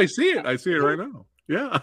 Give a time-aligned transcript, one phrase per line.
[0.00, 0.46] I see it.
[0.46, 1.26] I see it right now.
[1.46, 1.80] Yeah,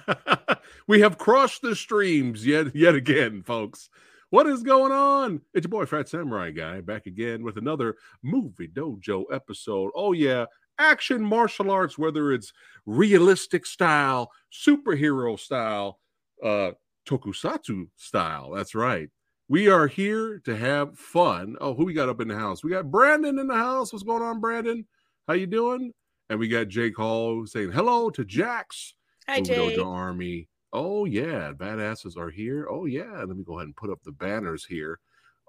[0.87, 3.89] we have crossed the streams yet yet again, folks.
[4.31, 5.41] What is going on?
[5.53, 9.91] It's your boy Phat Samurai Guy back again with another Movie Dojo episode.
[9.93, 10.45] Oh yeah,
[10.79, 12.53] action martial arts, whether it's
[12.87, 15.99] realistic style, superhero style,
[16.43, 16.71] uh,
[17.07, 18.49] tokusatsu style.
[18.51, 19.09] That's right.
[19.47, 21.55] We are here to have fun.
[21.61, 22.63] Oh, who we got up in the house?
[22.63, 23.93] We got Brandon in the house.
[23.93, 24.87] What's going on, Brandon?
[25.27, 25.93] How you doing?
[26.29, 28.93] And we got Jake Hall saying hello to Jax.
[29.27, 29.79] Hi, Jake.
[29.79, 30.49] Army.
[30.73, 32.67] Oh yeah, badasses are here.
[32.69, 33.23] Oh yeah.
[33.23, 34.99] Let me go ahead and put up the banners here.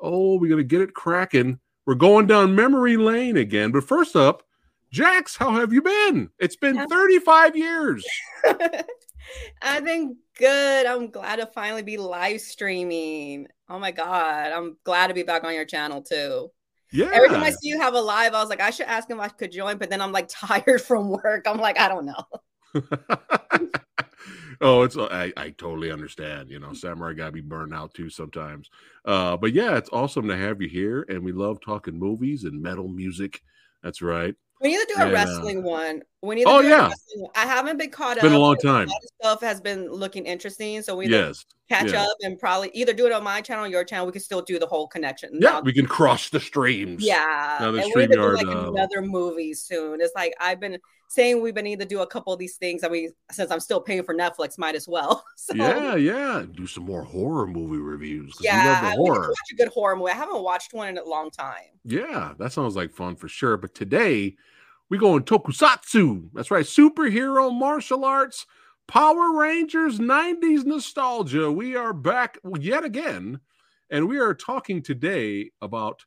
[0.00, 1.58] Oh, we're gonna get it cracking.
[1.86, 3.72] We're going down memory lane again.
[3.72, 4.44] But first up,
[4.90, 6.30] Jax, how have you been?
[6.38, 8.06] It's been 35 years.
[9.62, 10.86] I've been good.
[10.86, 13.48] I'm glad to finally be live streaming.
[13.68, 16.50] Oh my god, I'm glad to be back on your channel too.
[16.92, 17.10] Yeah.
[17.12, 19.18] Every time I see you have a live, I was like, I should ask him
[19.18, 21.46] if I could join, but then I'm like tired from work.
[21.46, 22.24] I'm like, I don't know.
[24.60, 26.50] oh, it's I, I totally understand.
[26.50, 28.70] You know, samurai gotta be burned out too sometimes.
[29.04, 32.62] Uh, but yeah, it's awesome to have you here, and we love talking movies and
[32.62, 33.42] metal music.
[33.82, 34.34] That's right.
[34.60, 36.02] We need to do a and, uh, wrestling uh, one.
[36.22, 36.46] We need.
[36.46, 36.90] oh yeah.
[37.36, 38.30] I haven't been caught it's up.
[38.30, 38.88] Been a long time.
[38.88, 42.02] A stuff has been looking interesting, so we yes catch yeah.
[42.02, 44.06] up and probably either do it on my channel, or your channel.
[44.06, 45.30] We can still do the whole connection.
[45.34, 47.04] Yeah, now, we can cross the streams.
[47.04, 50.00] Yeah, now the and stream yard, like uh, another movie soon.
[50.00, 52.84] It's like I've been saying we've been need to do a couple of these things.
[52.84, 55.24] I mean, since I'm still paying for Netflix, might as well.
[55.48, 58.36] So, yeah, yeah, do some more horror movie reviews.
[58.38, 59.28] Yeah, we horror.
[59.28, 60.10] watch a good horror movie.
[60.10, 61.70] I haven't watched one in a long time.
[61.84, 63.56] Yeah, that sounds like fun for sure.
[63.56, 64.36] But today
[64.90, 66.30] we going tokusatsu.
[66.32, 68.46] That's right, superhero martial arts,
[68.86, 71.52] Power Rangers, 90s nostalgia.
[71.52, 73.40] We are back yet again,
[73.90, 76.04] and we are talking today about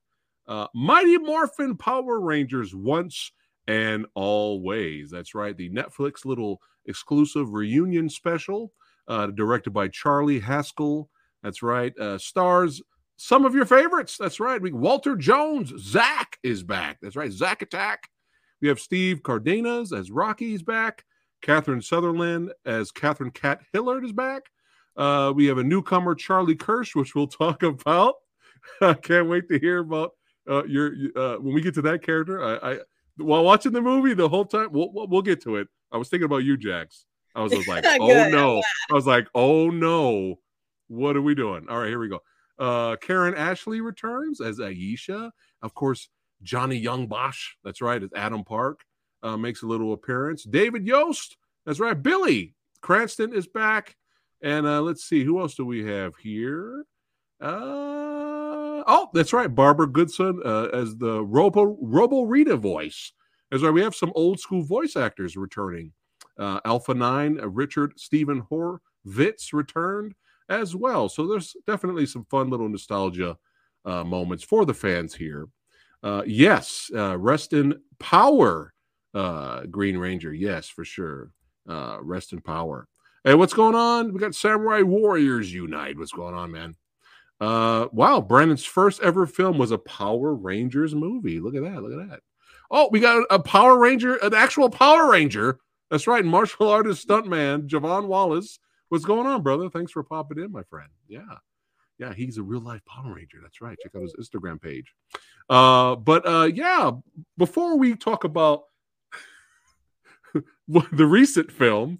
[0.47, 3.31] uh, Mighty Morphin Power Rangers once
[3.68, 5.12] and always.
[5.12, 8.74] That's right, the Netflix little exclusive reunion special,
[9.08, 11.08] uh, directed by Charlie Haskell.
[11.44, 12.81] That's right, uh, stars
[13.18, 14.18] some of your favorites.
[14.18, 16.98] That's right, we, Walter Jones, Zach is back.
[17.00, 18.11] That's right, Zach Attack.
[18.62, 21.04] We have Steve Cardenas as Rocky's back.
[21.42, 24.44] Catherine Sutherland as Catherine Kat Hillard is back.
[24.96, 28.16] Uh, we have a newcomer, Charlie Kersh, which we'll talk about.
[28.82, 30.12] I can't wait to hear about
[30.50, 32.44] uh, your uh, when we get to that character.
[32.44, 32.80] I, I
[33.18, 35.68] while watching the movie the whole time, we'll, we'll get to it.
[35.92, 37.06] I was thinking about you, Jax.
[37.36, 38.62] I was, was like, oh no.
[38.90, 40.40] I was like, oh no.
[40.88, 41.68] What are we doing?
[41.69, 42.19] All right, here we go.
[42.60, 45.31] Uh, Karan Ashley returns as Aisha.
[45.62, 46.10] Of course,
[46.44, 48.82] Johnny Yong Bosch, that's right, as Adam Park
[49.24, 50.44] uh, makes a little appearance.
[50.44, 52.02] David Yost, that's right.
[52.02, 53.96] Billy Cranston is back.
[54.44, 56.86] And uh, let's see, who else do we have here?
[57.40, 59.54] Uh, oh, that's right.
[59.54, 63.14] Barbara Goodson uh, as the Robo Robo Rita voice.
[63.50, 63.74] That's right.
[63.74, 65.92] We have some old school voice actors returning.
[66.40, 70.16] Uh, Alpha Nine, uh, Richard Steven Horvitz returned
[70.50, 71.08] as well.
[71.10, 73.38] So there's definitely some fun little nostalgia
[73.86, 75.48] uh, moments for the fans here.
[76.03, 78.74] Uh, yes, uh, rest in power,
[79.13, 80.33] uh, Green Ranger.
[80.33, 81.31] Yes, for sure.
[81.69, 82.88] Uh, rest in power.
[83.24, 84.13] Hey, what's going on?
[84.13, 85.98] We got Samurai Warriors Unite.
[85.98, 86.75] What's going on, man?
[87.39, 91.39] Uh, wow, Brandon's first ever film was a Power Rangers movie.
[91.39, 91.81] Look at that.
[91.81, 92.19] Look at that.
[92.71, 95.59] Oh, we got a Power Ranger, an actual Power Ranger.
[95.89, 98.59] That's right, martial artist stuntman Javon Wallace.
[98.89, 99.69] What's going on, brother?
[99.69, 100.89] Thanks for popping in, my friend.
[101.07, 101.38] Yeah.
[102.01, 103.38] Yeah, he's a real life Power Ranger.
[103.44, 103.77] That's right.
[103.80, 104.92] Check out his Instagram page.
[105.48, 106.92] Uh, but uh, yeah,
[107.38, 108.63] before we talk about
[110.68, 112.00] the recent film,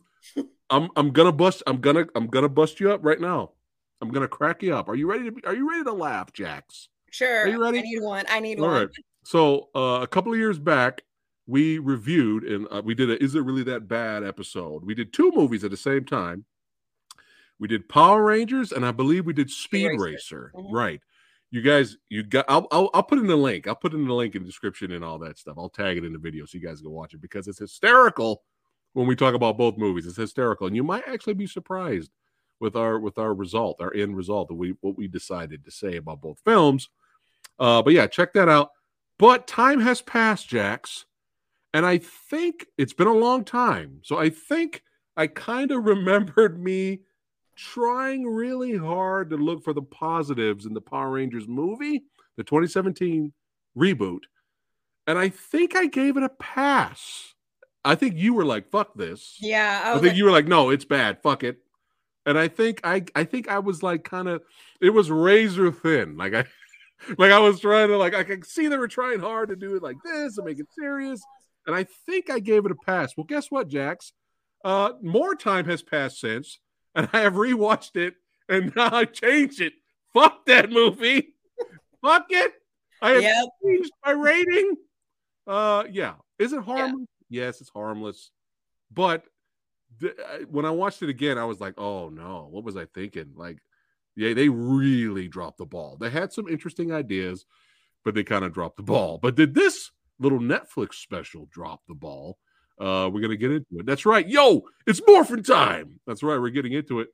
[0.71, 3.51] I'm I'm gonna bust I'm gonna I'm gonna bust you up right now.
[4.01, 4.89] I'm gonna crack you up.
[4.89, 6.89] Are you ready to be, Are you ready to laugh, Jax?
[7.12, 7.42] Sure.
[7.42, 7.77] Are you ready?
[7.77, 8.25] I need one.
[8.27, 8.74] I need All one.
[8.74, 8.89] Right.
[9.24, 11.04] So uh, a couple of years back,
[11.45, 14.83] we reviewed and uh, we did a "Is it really that bad?" episode.
[14.83, 16.45] We did two movies at the same time.
[17.62, 20.04] We did Power Rangers, and I believe we did Speed Racer.
[20.04, 20.52] Racer.
[20.56, 20.74] Mm-hmm.
[20.74, 21.02] Right.
[21.52, 22.46] You guys, you got.
[22.50, 23.68] I'll, I'll, I'll put in the link.
[23.68, 25.58] I'll put in the link in the description and all that stuff.
[25.60, 28.42] I'll tag it in the video so you guys can watch it because it's hysterical
[28.94, 30.08] when we talk about both movies.
[30.08, 32.10] It's hysterical, and you might actually be surprised
[32.60, 35.98] with our with our result, our end result that we what we decided to say
[35.98, 36.90] about both films.
[37.60, 38.72] Uh, but yeah, check that out.
[39.19, 41.06] But time has passed, Jax,
[41.75, 44.00] and I think it's been a long time.
[44.04, 44.81] So I think
[45.16, 47.02] I kind of remembered me
[47.62, 52.04] trying really hard to look for the positives in the Power Rangers movie,
[52.38, 53.31] the 2017
[53.78, 54.22] reboot.
[55.08, 57.34] And I think I gave it a pass.
[57.84, 59.38] I think you were like, fuck this.
[59.40, 59.81] Yeah.
[59.86, 61.22] I, I think you were like, no, it's bad.
[61.22, 61.60] Fuck it.
[62.25, 64.44] And I think I I think I was like kind of
[64.80, 66.18] it was razor thin.
[66.18, 66.46] Like I
[67.18, 69.75] like I was trying to like I could see they were trying hard to do
[69.75, 71.22] it like this and make it serious.
[71.66, 73.18] and I think I gave it a pass.
[73.18, 74.14] Well, guess what, Jax?
[74.64, 76.60] Uh, more time has passed since,
[76.96, 78.16] and I have rewatched it,
[78.50, 79.74] and now I changed it.
[80.14, 81.36] Fuck that movie.
[82.02, 82.54] Fuck it.
[83.02, 83.46] I have Yep.
[83.64, 84.76] changed my rating.
[85.48, 86.16] Uh, yeah.
[86.40, 87.08] Is it harmless?
[87.30, 88.32] Yes, it's harmless.
[88.94, 89.24] But
[90.00, 92.86] th- uh, when I watched it again, I was like, oh no, what was I
[92.86, 93.34] thinking?
[93.36, 93.58] Like,
[94.16, 95.98] yeah, they really dropped the ball.
[96.00, 97.46] They had some interesting ideas,
[98.04, 99.18] but they kind of dropped the ball.
[99.18, 102.38] But did this little Netflix special drop the ball?
[102.81, 103.86] Uh, we're gonna get into it.
[103.86, 104.28] That's right.
[104.28, 106.00] Yo, it's morphin time.
[106.07, 106.39] That's right.
[106.39, 107.10] We're getting into it.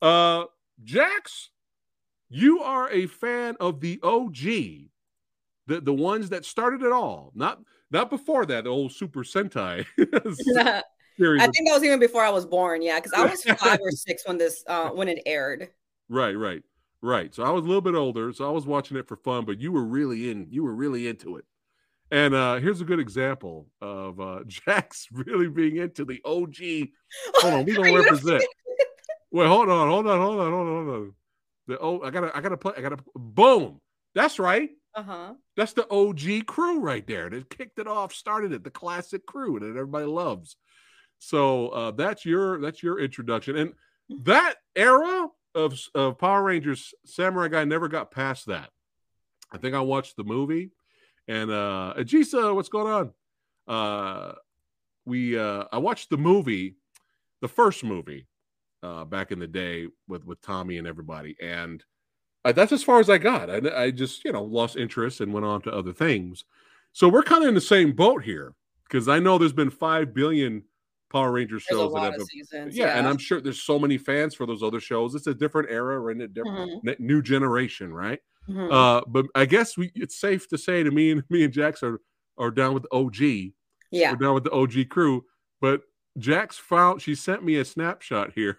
[0.00, 0.44] Uh,
[0.82, 1.50] Jax,
[2.30, 4.38] you are a fan of the OG,
[5.66, 7.32] the the ones that started it all.
[7.34, 9.84] Not not before that, the old Super Sentai
[11.38, 12.80] I think that was even before I was born.
[12.80, 15.68] Yeah, because I was five or six when this uh when it aired.
[16.08, 16.62] Right, right,
[17.02, 17.34] right.
[17.34, 19.60] So I was a little bit older, so I was watching it for fun, but
[19.60, 20.46] you were really in.
[20.50, 21.44] You were really into it.
[22.10, 26.88] And uh here's a good example of uh Jax really being into the OG.
[27.36, 28.44] Hold on, we gonna represent.
[29.32, 31.14] Wait, hold on, hold on, hold on, hold on, hold on.
[31.68, 32.72] The oh, I gotta, I gotta play.
[32.76, 32.98] I gotta.
[33.14, 33.80] Boom.
[34.14, 34.70] That's right.
[34.94, 35.34] Uh-huh.
[35.56, 39.60] That's the OG crew right there that kicked it off, started it, the classic crew
[39.60, 40.56] that everybody loves.
[41.20, 43.72] So uh, that's your that's your introduction, and
[44.24, 48.70] that era of of Power Rangers Samurai Guy never got past that.
[49.52, 50.70] I think I watched the movie,
[51.30, 53.12] and uh, Ajisa, what's going on?
[53.68, 54.32] Uh,
[55.06, 56.76] we uh, I watched the movie,
[57.40, 58.26] the first movie,
[58.82, 61.84] uh, back in the day with with Tommy and everybody, and
[62.44, 63.48] uh, that's as far as I got.
[63.48, 66.44] I, I just you know lost interest and went on to other things.
[66.92, 68.54] So we're kind of in the same boat here
[68.88, 70.64] because I know there's been five billion
[71.12, 72.76] Power Rangers There's shows that have seasons.
[72.76, 75.14] yeah, and I'm sure there's so many fans for those other shows.
[75.14, 78.18] It's a different era and a different n- new generation, right?
[78.48, 78.72] Mhm.
[78.72, 81.82] Uh, but I guess we it's safe to say to me and me and Jax
[81.82, 82.00] are
[82.38, 83.52] are down with the OG.
[83.90, 84.12] yeah.
[84.12, 85.24] We're down with the OG crew.
[85.60, 85.82] But
[86.18, 88.58] Jax found she sent me a snapshot here.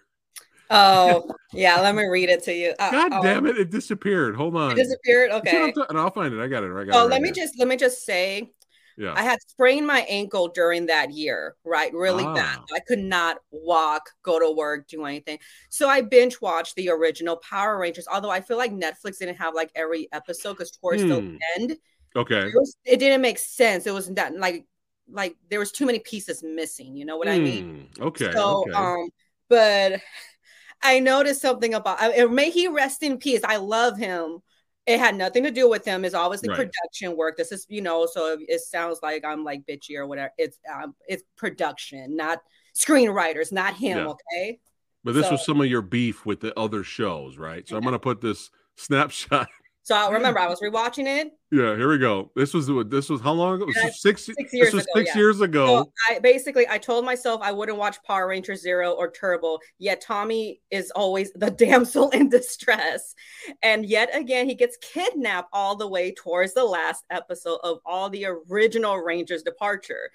[0.70, 1.80] Oh, yeah.
[1.80, 2.74] Let me read it to you.
[2.78, 4.36] Uh, God oh, damn it, it disappeared.
[4.36, 4.72] Hold on.
[4.72, 5.30] It disappeared.
[5.32, 5.72] Okay.
[5.88, 6.40] And I'll find it.
[6.40, 6.70] I got it.
[6.70, 6.94] I got it.
[6.94, 8.52] Oh, right let me just let me just say
[8.96, 9.12] yeah.
[9.16, 11.92] I had sprained my ankle during that year, right?
[11.92, 12.58] Really bad.
[12.60, 12.64] Ah.
[12.74, 15.38] I could not walk, go to work, do anything.
[15.70, 18.06] So I binge watched the original Power Rangers.
[18.12, 21.08] Although I feel like Netflix didn't have like every episode because towards Hmm.
[21.08, 21.76] the end,
[22.16, 22.40] okay.
[22.48, 23.86] it, was, it didn't make sense.
[23.86, 24.66] It wasn't that like
[25.10, 26.96] like there was too many pieces missing.
[26.96, 27.88] You know what I mean?
[27.96, 28.32] Hmm, Okay.
[28.32, 28.72] So, okay.
[28.72, 29.08] um,
[29.48, 30.00] but
[30.82, 31.98] I noticed something about.
[32.00, 33.40] I- May he rest in peace.
[33.44, 34.38] I love him.
[34.86, 36.04] It had nothing to do with him.
[36.04, 36.56] It's obviously Right.
[36.68, 37.36] production work.
[37.36, 40.32] This is, you know, so it sounds like I'm like bitchy or whatever.
[40.38, 42.40] It's um, it's production, not
[42.76, 43.98] screenwriters, not him.
[43.98, 44.06] Yeah.
[44.08, 44.60] Okay.
[45.04, 47.66] but this was some of your beef with the other shows, right?
[47.68, 49.48] So I'm gonna put this snapshot.
[49.84, 51.32] So I remember I was rewatching it.
[51.50, 52.30] Yeah, here we go.
[52.36, 53.66] This was this was how long ago?
[53.74, 55.16] Yeah, was six, six this years was ago, six yeah.
[55.20, 55.66] years ago.
[55.66, 59.58] So I basically I told myself I wouldn't watch Power Rangers Zero or Turbo.
[59.78, 63.14] Yet Tommy is always the damsel in distress,
[63.60, 68.08] and yet again he gets kidnapped all the way towards the last episode of all
[68.08, 70.10] the original Rangers departure.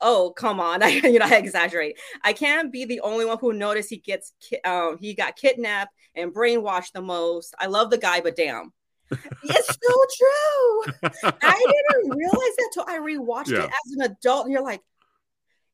[0.00, 2.00] Oh come on, I you know I exaggerate.
[2.24, 5.94] I can't be the only one who noticed he gets ki- um, he got kidnapped
[6.16, 7.54] and brainwashed the most.
[7.60, 8.72] I love the guy, but damn.
[9.10, 11.10] It's so true.
[11.42, 13.64] I didn't realize that till I rewatched Yeah.
[13.64, 14.44] it as an adult.
[14.46, 14.80] And you're like,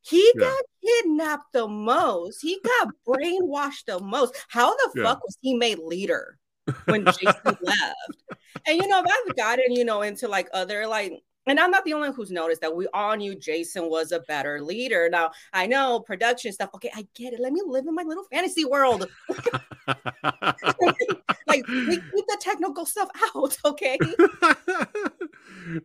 [0.03, 0.41] he Yeah.
[0.47, 2.41] got kidnapped the most.
[2.43, 4.35] He got brainwashed the most.
[4.49, 5.03] How the Yeah.
[5.05, 6.39] fuck was he made leader
[6.87, 7.97] when Jason left?
[8.67, 11.13] And you know, if I've gotten, you know, into like other like
[11.47, 14.21] and I'm not the only one who's noticed that we all knew Jason was a
[14.21, 15.09] better leader.
[15.11, 16.71] Now I know production stuff.
[16.75, 17.41] Okay, I get it.
[17.41, 19.07] Let me live in my little fantasy world.
[21.47, 23.99] like we keep the technical stuff out, okay?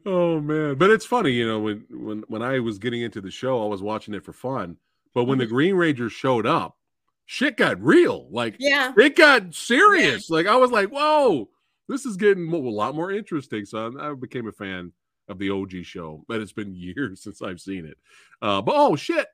[0.06, 3.32] oh man, but it's funny, you know, when when when I was getting into the
[3.32, 4.78] show, I was watching it for fun.
[5.14, 5.54] But when the mm-hmm.
[5.54, 6.78] Green Rangers showed up,
[7.26, 8.28] shit got real.
[8.30, 8.92] Like Yeah.
[8.98, 10.30] it got serious.
[10.30, 11.50] Like I was like, whoa,
[11.88, 13.66] this is getting a lot more interesting.
[13.66, 14.92] So I, I became a fan
[15.28, 17.98] of the OG show, but it's been years since I've seen it.
[18.42, 19.28] Uh, but oh shit,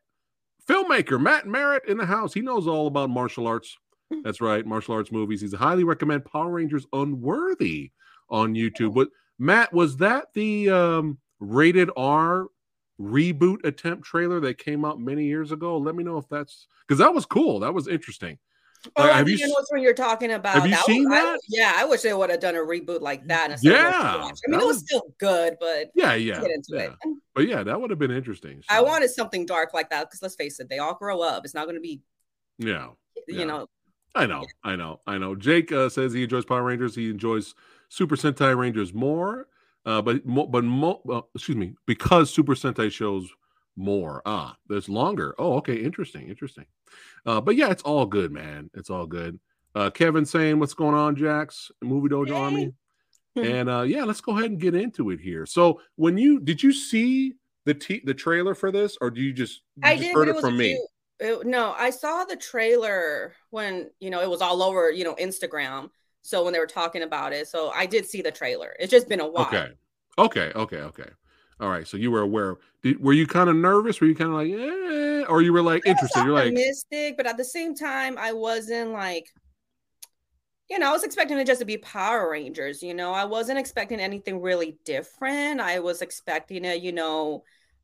[0.67, 2.33] filmmaker Matt Merritt in the house.
[2.33, 3.77] He knows all about martial arts.
[4.23, 5.41] That's right, martial arts movies.
[5.41, 7.91] He's highly recommend Power Rangers Unworthy
[8.29, 8.93] on YouTube.
[8.93, 9.07] But
[9.39, 12.47] Matt, was that the um, rated R
[12.99, 15.77] reboot attempt trailer that came out many years ago?
[15.77, 17.59] Let me know if that's because that was cool.
[17.59, 18.37] That was interesting.
[18.95, 20.55] Oh, Like, I have you you know when you're talking about.
[20.55, 21.39] have you was- seen I- that?
[21.49, 23.51] yeah, I wish they would have done a reboot like that.
[23.51, 24.13] instead of what we Yeah.
[24.15, 26.81] I mean, that it was was- still good, but Yeah, yeah, get into yeah.
[26.83, 26.93] it.
[27.35, 28.63] But yeah, that would have been interesting.
[28.69, 31.45] I wanted something dark like that because let's face it, they all grow up.
[31.45, 32.01] It's not going to be,
[32.57, 32.89] Yeah,
[33.27, 33.45] you Yeah.
[33.45, 33.67] know,
[34.15, 35.35] I know, I know, I know.
[35.35, 36.95] Jake uh, says he enjoys Power Rangers.
[36.95, 37.55] He enjoys
[37.89, 39.47] Super Sentai Rangers more,
[39.85, 43.29] uh, but but mo- uh, excuse me, because Super Sentai shows
[43.81, 44.21] more.
[44.25, 45.35] Ah, there's longer.
[45.37, 46.65] Oh, okay, interesting, interesting.
[47.25, 48.69] Uh, but yeah, it's all good, man.
[48.73, 49.39] It's all good.
[49.75, 51.71] Uh, Kevin saying, "What's going on, Jax?
[51.81, 52.33] Movie Dojo hey.
[52.33, 52.73] Army."
[53.35, 55.45] and uh, yeah, let's go ahead and get into it here.
[55.45, 57.33] So, when you did you see
[57.65, 60.29] the t- the trailer for this, or do you just you I just did heard
[60.29, 60.79] it, it from me?
[61.19, 65.15] It, no, I saw the trailer when you know it was all over you know
[65.15, 65.89] Instagram.
[66.23, 68.75] So when they were talking about it, so I did see the trailer.
[68.79, 69.47] It's just been a while.
[69.47, 69.69] Okay,
[70.19, 71.09] okay, okay, okay.
[71.61, 72.57] All right, so you were aware.
[72.81, 74.01] Did, were you kind of nervous?
[74.01, 76.23] Were you kind of like, eh, or you were like interested?
[76.23, 79.27] You're like optimistic, but at the same time, I wasn't like,
[80.69, 82.81] you know, I was expecting it just to be Power Rangers.
[82.81, 85.61] You know, I wasn't expecting anything really different.
[85.61, 87.43] I was expecting it, you know,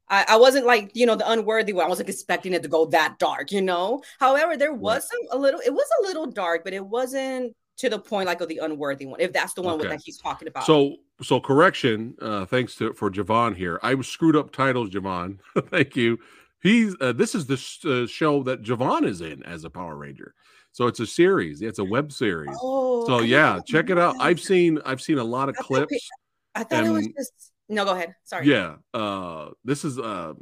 [0.10, 1.86] I, I wasn't like you know the unworthy one.
[1.86, 4.01] I wasn't expecting it to go that dark, you know.
[4.19, 5.29] However, there was right.
[5.29, 5.60] some a little.
[5.60, 9.05] It was a little dark, but it wasn't to the point like of the unworthy
[9.05, 9.19] one.
[9.19, 9.89] If that's the one okay.
[9.89, 10.65] that he's talking about.
[10.65, 12.15] So so correction.
[12.21, 13.79] Uh, thanks to for Javon here.
[13.83, 15.39] I screwed up titles, Javon.
[15.69, 16.19] Thank you.
[16.62, 20.33] He's uh, this is the uh, show that Javon is in as a Power Ranger.
[20.71, 21.62] So it's a series.
[21.62, 22.55] It's a web series.
[22.62, 24.15] Oh, so yeah, check it out.
[24.19, 26.07] I've seen I've seen a lot of I clips.
[26.55, 28.13] Thought, I thought and, it was just no, go ahead.
[28.24, 28.47] Sorry.
[28.47, 28.75] Yeah.
[28.93, 30.33] Uh this is uh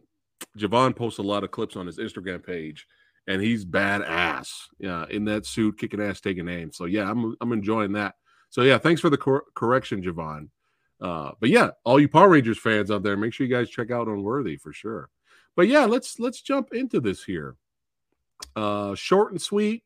[0.58, 2.86] Javon posts a lot of clips on his Instagram page
[3.28, 4.50] and he's badass.
[4.80, 6.72] Yeah, in that suit, kicking ass, taking aim.
[6.72, 8.16] So yeah, I'm I'm enjoying that.
[8.50, 10.50] So yeah, thanks for the cor- correction, Javon.
[11.02, 13.92] Uh, but yeah, all you Power Rangers fans out there, make sure you guys check
[13.92, 15.10] out Unworthy for sure.
[15.56, 17.56] But yeah, let's let's jump into this here.
[18.56, 19.84] Uh, short and sweet.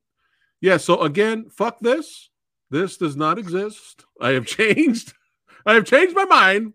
[0.62, 0.78] Yeah.
[0.78, 2.30] So again, fuck this.
[2.70, 4.06] This does not exist.
[4.22, 5.13] I have changed.
[5.66, 6.74] I have changed my mind.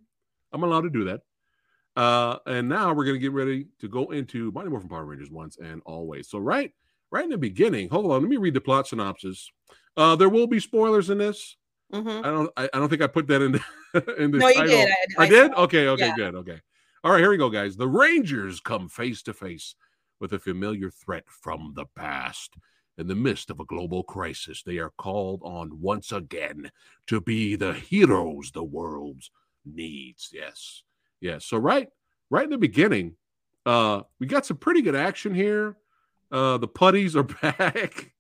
[0.53, 1.21] I'm allowed to do that.
[1.97, 5.59] Uh, and now we're gonna get ready to go into Mighty Morphin Power Rangers once
[5.59, 6.29] and always.
[6.29, 6.73] So right,
[7.11, 9.50] right in the beginning, hold on, let me read the plot synopsis.
[9.97, 11.57] Uh, there will be spoilers in this.
[11.93, 12.25] Mm-hmm.
[12.25, 12.50] I don't.
[12.57, 13.61] I, I, don't think I put that in the
[14.19, 14.62] in the no, title.
[14.62, 14.88] you did.
[15.19, 15.53] I, I, I did.
[15.53, 15.88] Okay.
[15.88, 16.07] Okay.
[16.09, 16.17] Yeah.
[16.17, 16.35] Good.
[16.35, 16.61] Okay.
[17.03, 17.21] All right.
[17.21, 17.76] Here we go, guys.
[17.76, 19.75] The Rangers come face to face
[20.21, 22.55] with a familiar threat from the past.
[22.97, 26.71] In the midst of a global crisis, they are called on once again
[27.09, 29.23] to be the heroes the world
[29.64, 30.31] needs.
[30.33, 30.85] Yes.
[31.21, 31.45] Yes.
[31.45, 31.88] So right,
[32.31, 33.17] right in the beginning,
[33.67, 35.76] uh, we got some pretty good action here.
[36.31, 38.13] Uh, the putties are back.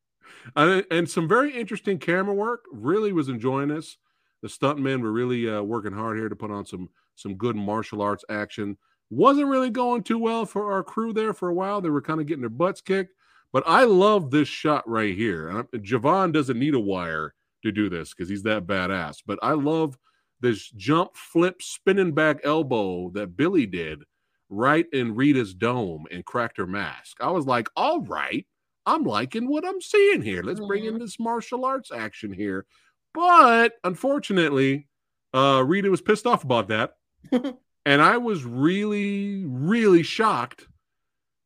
[0.56, 2.64] And some very interesting camera work.
[2.72, 3.96] Really was enjoying this.
[4.42, 8.02] The stuntmen were really uh, working hard here to put on some some good martial
[8.02, 8.76] arts action.
[9.10, 11.80] Wasn't really going too well for our crew there for a while.
[11.80, 13.14] They were kind of getting their butts kicked.
[13.52, 15.48] But I love this shot right here.
[15.48, 19.18] And Javon doesn't need a wire to do this because he's that badass.
[19.24, 19.96] But I love
[20.40, 24.02] this jump, flip, spinning back elbow that Billy did
[24.50, 27.18] right in Rita's dome and cracked her mask.
[27.20, 28.44] I was like, all right,
[28.86, 30.42] I'm liking what I'm seeing here.
[30.42, 31.02] Let's bring in mm-hmm.
[31.02, 32.66] this martial arts action here.
[33.14, 34.88] But unfortunately,
[35.32, 36.94] uh, Rita was pissed off about that.
[37.86, 40.66] and I was really, really shocked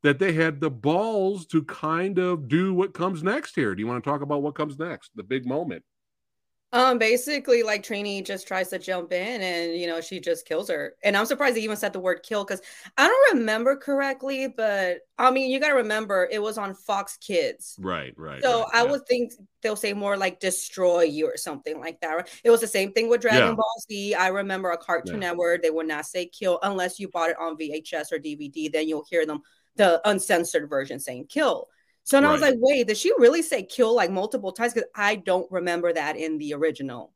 [0.03, 3.75] that they had the balls to kind of do what comes next here.
[3.75, 5.11] Do you want to talk about what comes next?
[5.15, 5.85] The big moment.
[6.71, 10.69] Um, basically, like Trini just tries to jump in and you know, she just kills
[10.69, 10.95] her.
[11.03, 12.61] And I'm surprised they even said the word kill because
[12.99, 17.17] I don't remember correctly, but I mean, you got to remember it was on Fox
[17.17, 17.77] Kids.
[17.81, 18.43] Right, right.
[18.43, 18.91] So right, I yeah.
[18.91, 19.33] would think
[19.63, 22.29] they'll say more like destroy you or something like that.
[22.45, 23.55] It was the same thing with Dragon yeah.
[23.55, 24.15] Ball Z.
[24.15, 25.29] I remember a Cartoon yeah.
[25.31, 28.87] Network, they would not say kill unless you bought it on VHS or DVD, then
[28.87, 29.41] you'll hear them,
[29.77, 31.69] the uncensored version saying kill.
[32.09, 32.31] So and right.
[32.31, 34.73] I was like, wait, did she really say kill like multiple times?
[34.73, 37.13] Because I don't remember that in the original.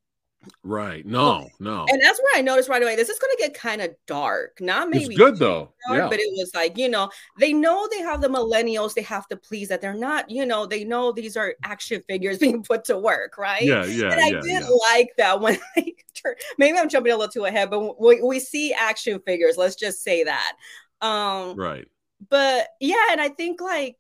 [0.63, 1.07] Right.
[1.07, 1.87] No, no.
[1.89, 2.95] And that's where I noticed right away.
[2.95, 4.61] This is going to get kind of dark.
[4.61, 5.73] Not maybe it's good though.
[5.89, 6.09] Dark, yeah.
[6.11, 7.09] But it was like, you know,
[7.41, 10.67] they know they have the millennials they have to please that they're not, you know,
[10.67, 13.63] they know these are action figures being put to work, right?
[13.63, 14.13] Yeah, yeah.
[14.13, 14.69] And I yeah, did yeah.
[14.91, 15.95] like that when I
[16.59, 19.57] maybe I'm jumping a little too ahead, but we, we see action figures.
[19.57, 20.57] Let's just say that.
[21.01, 21.89] Um, right.
[22.29, 23.97] But yeah, and I think like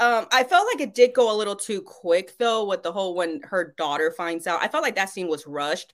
[0.00, 3.14] um, I felt like it did go a little too quick though, with the whole
[3.14, 4.62] when her daughter finds out.
[4.62, 5.92] I felt like that scene was rushed.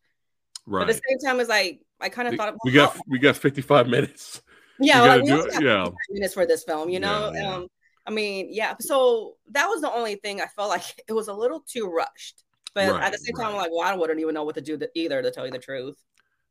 [0.66, 0.80] Right.
[0.80, 3.36] But at the same time, it's like I kind of thought we got we got
[3.36, 4.42] 55 minutes.
[4.80, 5.88] Yeah, like, we got yeah.
[6.10, 7.30] minutes for this film, you know.
[7.32, 7.54] Yeah, yeah.
[7.54, 7.68] Um,
[8.06, 8.74] I mean, yeah.
[8.80, 12.42] So that was the only thing I felt like it was a little too rushed.
[12.74, 13.52] But right, at the same time, right.
[13.52, 15.60] I'm like, well, I wouldn't even know what to do either, to tell you the
[15.60, 15.96] truth.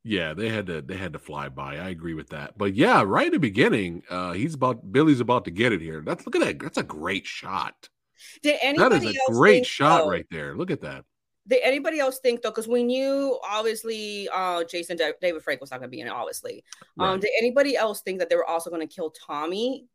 [0.04, 1.78] Yeah, they had to they had to fly by.
[1.78, 2.58] I agree with that.
[2.58, 6.02] But yeah, right at the beginning, uh he's about Billy's about to get it here.
[6.06, 6.60] That's look at that.
[6.60, 7.90] That's a great shot.
[8.42, 10.56] Did anybody that is a great shot right there.
[10.56, 11.06] Look at that.
[11.48, 12.52] Did anybody else think though?
[12.52, 16.14] Because we knew obviously uh Jason David Frank was not going to be in it.
[16.14, 16.64] Obviously,
[17.00, 17.14] um, right.
[17.14, 19.88] um, did anybody else think that they were also going to kill Tommy?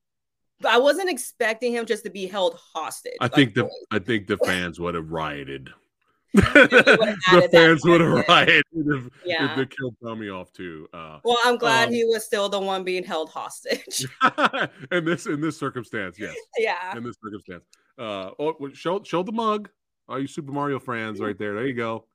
[0.66, 3.16] I wasn't expecting him just to be held hostage.
[3.20, 5.70] I think the I think the fans would have rioted.
[6.42, 9.50] The fans would have rioted if, Yeah.
[9.50, 10.88] if they killed Tommy off too.
[10.92, 14.06] Uh, Well, I'm glad Um, he was still the one being held hostage.
[14.92, 16.34] in this in this circumstance, yes.
[16.58, 16.96] yeah.
[16.96, 17.64] In this circumstance,
[17.98, 19.68] uh, oh, show show the mug.
[20.08, 21.54] All you Super Mario fans, right there.
[21.54, 22.06] There you go.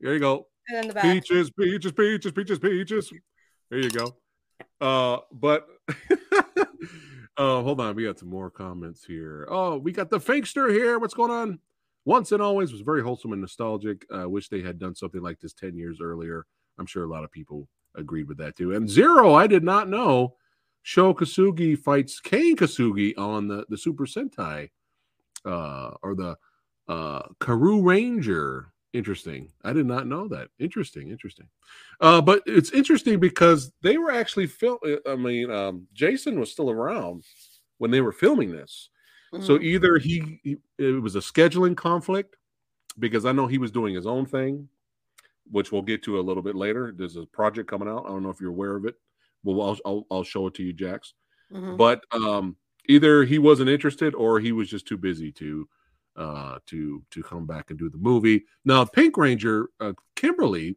[0.00, 0.46] There you go.
[0.68, 1.02] And then the back.
[1.02, 3.12] Peaches, peaches, peaches, peaches, peaches.
[3.70, 4.16] There you go.
[4.80, 5.66] Uh, but
[7.36, 9.46] uh, hold on, we got some more comments here.
[9.50, 10.98] Oh, we got the Fakester here.
[10.98, 11.58] What's going on?
[12.04, 14.04] Once and always was very wholesome and nostalgic.
[14.12, 16.46] I wish they had done something like this 10 years earlier.
[16.78, 18.74] I'm sure a lot of people agreed with that too.
[18.74, 20.34] And zero, I did not know
[20.82, 24.68] Sho Kosugi fights Kane Kosugi on the, the Super Sentai
[25.44, 26.36] uh, or the
[26.88, 28.66] uh, Kakuranger.
[28.92, 29.50] Interesting.
[29.64, 30.48] I did not know that.
[30.58, 31.10] Interesting.
[31.10, 31.48] Interesting.
[32.00, 34.78] Uh, but it's interesting because they were actually film.
[35.08, 37.24] I mean, um, Jason was still around
[37.78, 38.90] when they were filming this.
[39.42, 39.62] So Mhm.
[39.64, 42.36] either he, he it was a scheduling conflict
[42.98, 44.68] because I know he was doing his own thing,
[45.50, 46.92] which we'll get to a little bit later.
[46.96, 48.04] There's a project coming out.
[48.06, 48.96] I don't know if you're aware of it.
[49.42, 51.14] Well, I'll I'll, I'll show it to you, Jax.
[51.52, 51.76] Mhm.
[51.76, 52.56] But um,
[52.88, 55.68] either he wasn't interested or he was just too busy to
[56.16, 58.44] uh to to come back and do the movie.
[58.64, 60.76] Now, Pink Ranger, uh, Kimberly.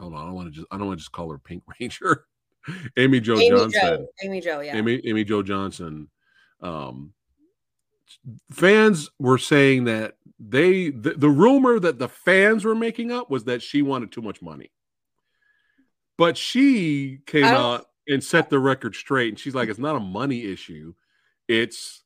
[0.00, 1.62] Hold on, I don't want to just I don't want to just call her Pink
[1.80, 2.26] Ranger.
[2.96, 3.80] Amy Jo Amy Johnson.
[3.82, 4.06] Jo.
[4.22, 4.76] Amy Jo, yeah.
[4.76, 6.08] Amy Amy Jo Johnson.
[6.60, 7.12] Um,
[8.50, 13.44] fans were saying that they the, the rumor that the fans were making up was
[13.44, 14.70] that she wanted too much money.
[16.16, 20.00] But she came out and set the record straight, and she's like, "It's not a
[20.00, 20.94] money issue.
[21.48, 22.04] It's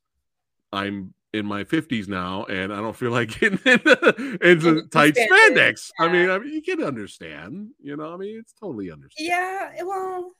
[0.73, 5.31] I'm in my 50s now, and I don't feel like getting into, into tight spandex,
[5.53, 5.91] spandex.
[6.01, 8.15] I mean, I mean, you can understand, you know.
[8.15, 9.37] I mean, it's totally understandable.
[9.37, 10.33] Yeah, well,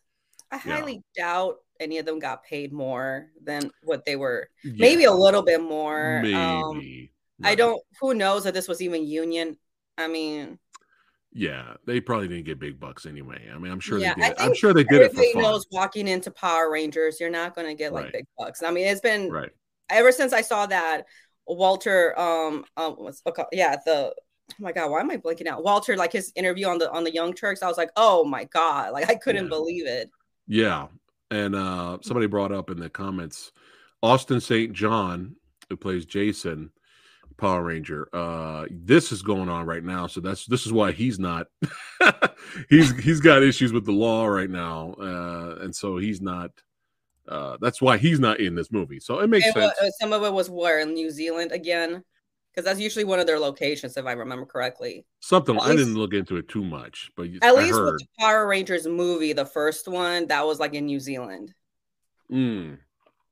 [0.51, 0.77] I Yeah.
[0.77, 4.49] highly doubt any of them got paid more than what they were.
[4.63, 6.29] Yeah, Maybe a little bit more.
[6.29, 6.33] maybe.
[6.35, 6.87] Um,
[7.45, 7.83] I don't.
[8.01, 9.59] Who knows that this was even union?
[9.99, 10.59] I mean,
[11.33, 13.49] Yeah, they probably didn't get big bucks anyway.
[13.55, 14.35] I mean, I'm sure Yeah, they did.
[14.39, 15.45] I'm sure they did it for fun.
[15.45, 18.13] knows walking into Power Rangers, you're not going to get like Right.
[18.13, 18.63] big bucks.
[18.63, 19.53] I mean, it's been Right.
[19.91, 21.07] ever since I saw that
[21.47, 22.19] Walter.
[22.19, 24.15] Um, um what's okay, yeah the.
[24.51, 25.63] Oh my god, why am I blinking out?
[25.65, 28.45] Walter, like his interview on the on the Young Turks, I was like, oh my
[28.45, 29.51] god, like I couldn't Yeah.
[29.51, 30.11] believe it.
[30.49, 30.89] Yeah.
[31.31, 33.53] And uh somebody brought up in the comments
[34.03, 34.73] Austin St.
[34.73, 35.37] John,
[35.69, 36.71] who plays Jason
[37.37, 38.09] Power Ranger.
[38.13, 40.07] Uh this is going on right now.
[40.07, 41.47] So that's this is why he's not
[42.71, 44.95] he's he's got issues with the law right now.
[45.01, 46.51] Uh and so he's not
[47.29, 49.01] uh that's why he's not in this movie.
[49.01, 49.75] So it makes And sense.
[49.79, 52.03] what, uh, some of it was where in New Zealand again,
[52.51, 55.05] because that's usually one of their locations, if I remember correctly.
[55.21, 57.93] Something at I didn't look into it too much, but At I least heard.
[57.93, 61.55] with the Power Rangers movie, the first one, that was like in New Zealand.
[62.33, 62.79] Mm.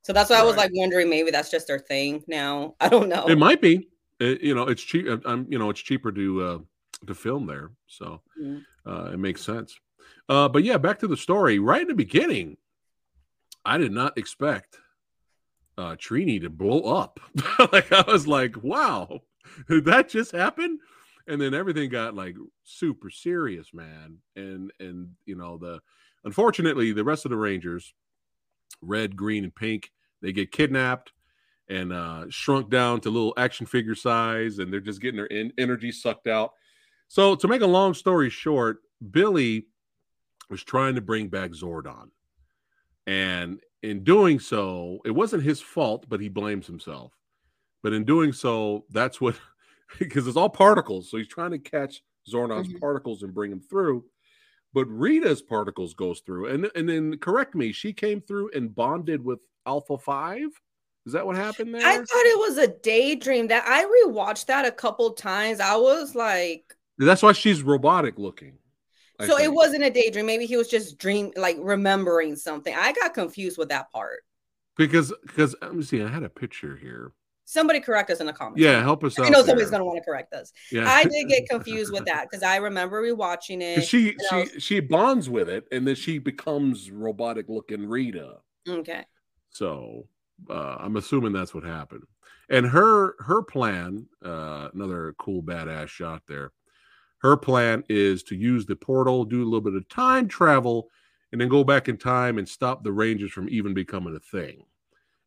[0.02, 2.76] So that's why I was like wondering maybe that's just their thing now.
[2.80, 3.26] I don't know.
[3.28, 3.88] It might be.
[4.20, 5.06] It- you know, it's cheap.
[5.24, 6.58] I'm, you know, it's cheaper to uh,
[7.06, 8.62] to film there, so Mhm.
[8.86, 9.78] uh, it makes sense.
[10.28, 11.58] Uh, but yeah, back to the story.
[11.58, 12.56] Right in the beginning,
[13.64, 14.78] I did not expect
[15.78, 17.20] uh, Trini to blow up.
[17.72, 19.20] like I was like, wow,
[19.68, 20.78] did that just happen?
[21.28, 24.18] And then everything got like super serious, man.
[24.36, 25.80] And and you know the
[26.24, 27.94] unfortunately the rest of the Rangers,
[28.80, 29.90] red, green, and pink,
[30.22, 31.12] they get kidnapped
[31.68, 35.52] and uh, shrunk down to little action figure size, and they're just getting their en-
[35.58, 36.52] energy sucked out.
[37.08, 38.78] So, to make a long story short,
[39.10, 39.66] Billy
[40.48, 42.10] was trying to bring back Zordon,
[43.06, 47.12] and in doing so, it wasn't his fault, but he blames himself.
[47.82, 49.38] But in doing so, that's what
[49.98, 51.10] because it's all particles.
[51.10, 52.80] So he's trying to catch Zordon's Mhm.
[52.80, 54.04] particles and bring them through.
[54.72, 59.24] But Rita's particles goes through, and and then correct me, she came through and bonded
[59.24, 60.48] with Alpha Five.
[61.06, 61.86] Is that what happened there?
[61.86, 65.60] I thought it was a daydream that I rewatched that a couple times.
[65.60, 68.58] I was like, That's why she's robotic looking.
[69.18, 70.26] I so it wasn't a daydream.
[70.26, 72.74] Maybe he was just dream like remembering something.
[72.74, 74.20] I got confused with that part.
[74.76, 76.02] because because let me see.
[76.02, 77.12] I had a picture here.
[77.48, 78.60] Somebody correct us in the comments.
[78.60, 79.26] Yeah, help us out.
[79.26, 79.46] I know there.
[79.46, 80.52] somebody's gonna want to correct us.
[80.72, 83.84] Yeah, I did get confused with that because I remember rewatching it.
[83.84, 88.38] she I she she bonds with it, and then she becomes robotic looking Rita.
[88.68, 89.04] Okay.
[89.50, 90.08] So
[90.50, 92.02] uh, I'm assuming that's what happened.
[92.50, 96.52] And her her plan, uh, another cool badass shot there.
[97.18, 100.88] Her plan is to use the portal, do a little bit of time travel,
[101.32, 104.64] and then go back in time and stop the Rangers from even becoming a thing.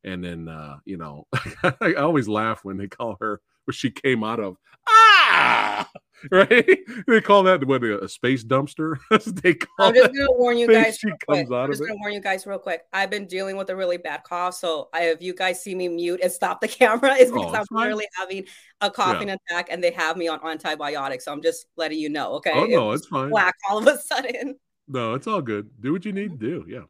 [0.03, 1.27] And then uh, you know,
[1.81, 4.57] I always laugh when they call her where she came out of.
[4.87, 5.18] Ah,
[6.31, 6.79] right?
[7.07, 8.97] They call that what a space dumpster.
[9.41, 10.97] they call I'm just gonna warn you guys.
[10.97, 11.51] She real comes quick.
[11.57, 12.83] out I'm just gonna warn you guys real quick.
[12.91, 15.87] I've been dealing with a really bad cough, so I, if you guys see me
[15.87, 17.87] mute and stop the camera, it's because Oh, I'm it's fine.
[17.87, 18.45] really having
[18.81, 21.25] a coughing attack, and they have me on antibiotics.
[21.25, 22.33] So I'm just letting you know.
[22.35, 22.51] Okay.
[22.53, 23.29] Oh no, was it's fine.
[23.29, 24.55] black all of a sudden.
[24.87, 25.69] No, it's all good.
[25.79, 26.65] Do what you need to do.
[26.67, 26.83] Yeah.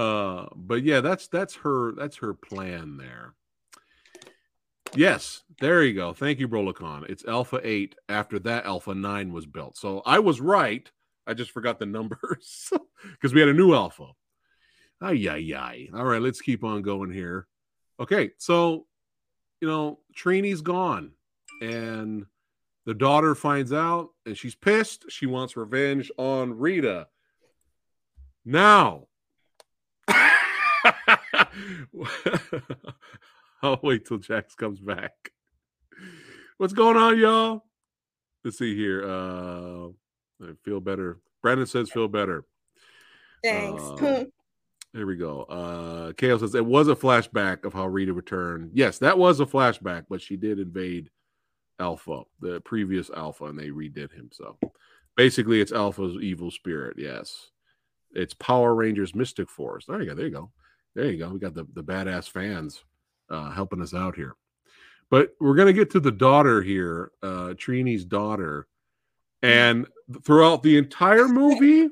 [0.00, 3.34] Uh, but yeah, that's that's her that's her plan there.
[4.98, 6.12] Yes, there you go.
[6.12, 7.08] Thank you, Brolicon.
[7.08, 9.76] It's Alpha 8 after that Alpha 9 was built.
[9.76, 10.90] So I was right.
[11.24, 12.72] I just forgot the numbers
[13.12, 14.08] because we had a new Alpha.
[15.00, 15.88] Ay, ay, ay.
[15.94, 17.46] All right, let's keep on going here.
[18.00, 18.86] Okay, so,
[19.60, 21.12] you know, Trini's gone
[21.62, 22.26] and
[22.84, 25.04] the daughter finds out and she's pissed.
[25.10, 27.06] She wants revenge on Rita.
[28.44, 29.06] Now,
[33.62, 35.32] I'll wait till Jax comes back.
[36.58, 37.64] What's going on, y'all?
[38.44, 39.04] Let's see here.
[39.04, 39.88] Uh,
[40.42, 41.18] I feel better.
[41.42, 42.44] Brandon says feel better.
[43.42, 43.82] Thanks.
[43.82, 44.24] Uh,
[44.94, 45.42] Here we go.
[45.42, 48.70] Uh Kale says it was a flashback of how Rita returned.
[48.72, 51.10] Yes, that was a flashback, but she did invade
[51.78, 54.30] Alpha, the previous Alpha, and they redid him.
[54.32, 54.56] So
[55.14, 56.96] basically it's Alpha's evil spirit.
[56.98, 57.50] Yes.
[58.12, 59.84] It's Power Rangers Mystic Force.
[59.86, 60.14] There you go.
[60.14, 60.50] There you go.
[60.94, 61.28] There you go.
[61.28, 62.82] We got the, the badass fans
[63.30, 64.34] uh helping us out here.
[65.10, 68.66] But we're gonna get to the daughter here, uh Trini's daughter.
[69.42, 69.86] And
[70.24, 71.88] throughout the entire movie,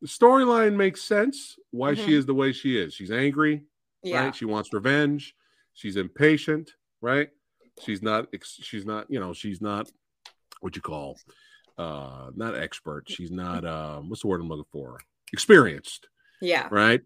[0.00, 2.18] the storyline makes sense why she Mhm.
[2.18, 2.94] is the way she is.
[2.94, 3.64] She's angry,
[4.02, 4.24] yeah.
[4.24, 4.34] right?
[4.34, 5.34] She wants revenge.
[5.74, 7.30] She's impatient, right?
[7.84, 8.28] She's not.
[8.44, 9.10] She's not.
[9.10, 9.90] You know, she's not
[10.60, 11.18] what you call
[11.78, 13.04] uh not expert.
[13.08, 13.64] She's not.
[13.64, 14.98] Um, what's the word I'm looking for?
[15.32, 16.08] Experienced,
[16.40, 16.68] Yeah.
[16.70, 17.00] right?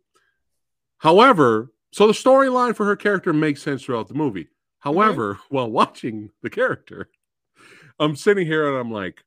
[0.99, 4.49] However, so the storyline for her character makes sense throughout the movie.
[4.81, 7.09] However, while watching the character,
[7.99, 9.25] I'm sitting here and I'm like,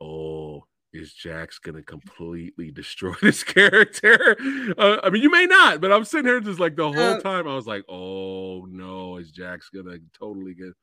[0.00, 4.36] oh, is Jax gonna completely destroy this character?
[4.78, 7.48] Uh, I mean, you may not, but I'm sitting here just like the whole time.
[7.48, 10.74] I was like, oh no, is Jax gonna totally get?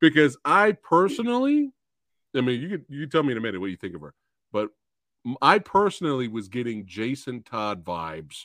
[0.00, 1.72] Because I personally,
[2.36, 4.02] I mean, you can you can tell me in a minute what you think of
[4.02, 4.14] her,
[4.52, 4.70] but
[5.40, 8.44] I personally was getting Jason Todd vibes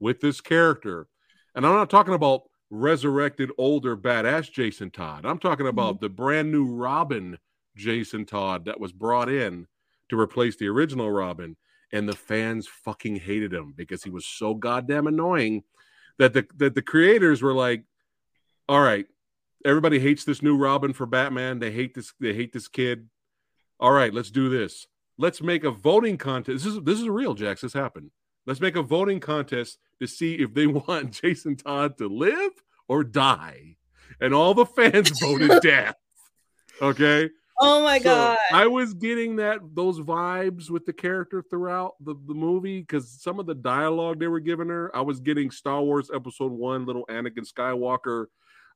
[0.00, 1.08] with this character,
[1.54, 5.26] and I'm not talking about resurrected older badass Jason Todd.
[5.26, 5.78] I'm talking mm-hmm.
[5.78, 7.38] about the brand new Robin
[7.76, 9.66] Jason Todd that was brought in
[10.08, 11.56] to replace the original Robin,
[11.92, 15.62] and the fans fucking hated him because he was so goddamn annoying
[16.18, 17.84] that the that the creators were like,
[18.68, 19.06] "All right,
[19.64, 21.58] everybody hates this new Robin for Batman.
[21.58, 22.12] They hate this.
[22.20, 23.08] They hate this kid.
[23.80, 24.86] All right, let's do this.
[25.18, 26.64] Let's make a voting contest.
[26.64, 27.60] This is this is real, Jax.
[27.62, 28.10] This happened.
[28.46, 32.50] Let's make a voting contest to see if they want Jason Todd to live
[32.88, 33.76] or die.
[34.20, 35.94] And all the fans voted death.
[36.80, 37.30] Okay.
[37.60, 38.38] Oh my So, god.
[38.52, 43.38] I was getting that those vibes with the character throughout the, the movie because some
[43.38, 47.06] of the dialogue they were giving her, I was getting Star Wars Episode One, little
[47.06, 48.26] Anakin Skywalker.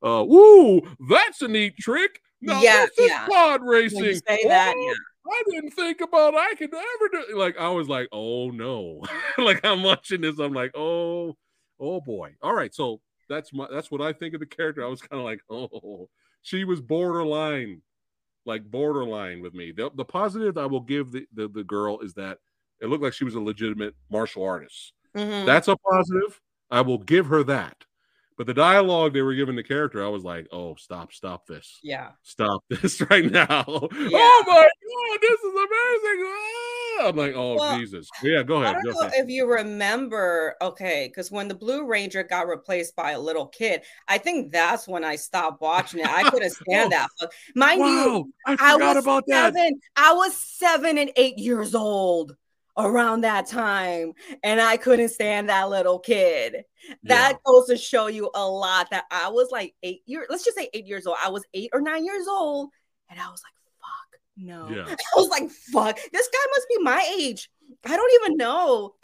[0.03, 2.21] Uh, woo, that's a neat trick.
[2.41, 3.27] Now Yeah, this is yeah.
[3.27, 4.03] pod racing.
[4.27, 4.93] say that, yeah.
[5.31, 9.03] I didn't think about I could ever do like I was like, oh no.
[9.39, 11.37] like I'm watching this, I'm like, oh,
[11.81, 12.35] oh boy.
[12.43, 14.85] All right, so that's my that's what I think of the character.
[14.85, 16.09] I was kind of like, oh,
[16.43, 17.83] she was borderline,
[18.45, 19.73] like borderline with me.
[19.73, 22.39] The, the positive I will give the, the the girl is that
[22.81, 24.93] it looked like she was a legitimate martial artist.
[25.17, 25.47] Mhm.
[25.47, 26.41] That's a positive.
[26.71, 27.86] I will give her that.
[28.37, 31.79] But the dialogue they were giving the character, I was like, oh, stop, stop this
[31.83, 32.11] yeah.
[32.23, 33.65] stop this right now.
[33.67, 36.27] Oh my god, this is amazing.
[36.27, 37.09] Ah!
[37.09, 38.09] I'm like, oh Well, Jesus.
[38.23, 38.77] Yeah, go ahead.
[38.77, 39.13] I don't know ahead.
[39.15, 43.83] if you remember, okay, because when the Blue Ranger got replaced by a little kid,
[44.09, 46.09] I think that's when I stopped watching it.
[46.09, 47.31] I couldn't stand Oh, that.
[47.55, 49.55] Mind you, Wow, I I forgot was about that.
[49.55, 49.81] seven.
[49.97, 52.37] I was seven and eight years old
[52.77, 54.13] around that time,
[54.43, 56.65] and I couldn't stand that little kid.
[57.05, 58.91] That goes to show you a lot.
[58.91, 60.27] That I was like eight years.
[60.31, 61.17] Let's just say eight years old.
[61.25, 62.71] I was eight or nine years old,
[63.11, 64.95] and I was like, "Fuck, no." Yeah.
[65.17, 67.51] I was like, "Fuck, this guy must be my age."
[67.85, 68.95] I don't even know,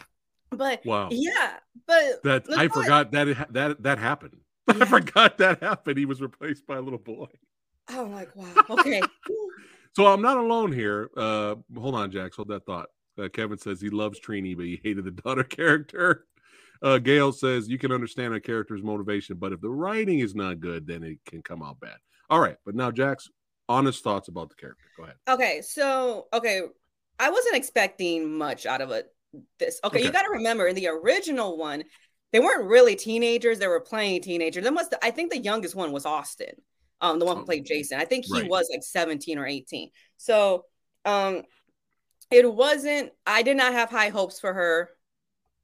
[0.50, 1.08] but Wow.
[1.10, 1.54] yeah,
[1.86, 4.36] but That I forgot that that that happened.
[4.68, 5.98] I forgot that happened.
[5.98, 7.26] He was replaced by a little boy.
[7.88, 9.02] I'm like, wow, okay.
[9.94, 11.10] So I'm not alone here.
[11.16, 12.36] Uh hold on, Jax.
[12.36, 12.88] Hold that thought.
[13.18, 16.26] Uh, Kevin says he loves Trini, but he hated the daughter character.
[16.82, 20.60] Uh, Gail says you can understand a character's motivation, but if the writing is not
[20.60, 21.96] good, then it can come out bad.
[22.28, 23.28] All right, but now Jax,
[23.68, 24.84] honest thoughts about the character.
[24.96, 25.16] Go ahead.
[25.28, 26.62] Okay, so okay,
[27.20, 29.06] I wasn't expecting much out of it.
[29.58, 31.84] This okay, you got to remember in the original one,
[32.32, 34.64] they weren't really teenagers; they were playing teenagers.
[34.64, 34.94] They must.
[35.02, 36.54] I think the youngest one was Austin.
[37.00, 37.98] Um, the one who played Jason.
[37.98, 38.48] I think he right.
[38.48, 39.90] was like 17 or 18.
[40.18, 40.64] So
[41.04, 41.42] um
[42.32, 44.90] it wasn't I did not have high hopes for her.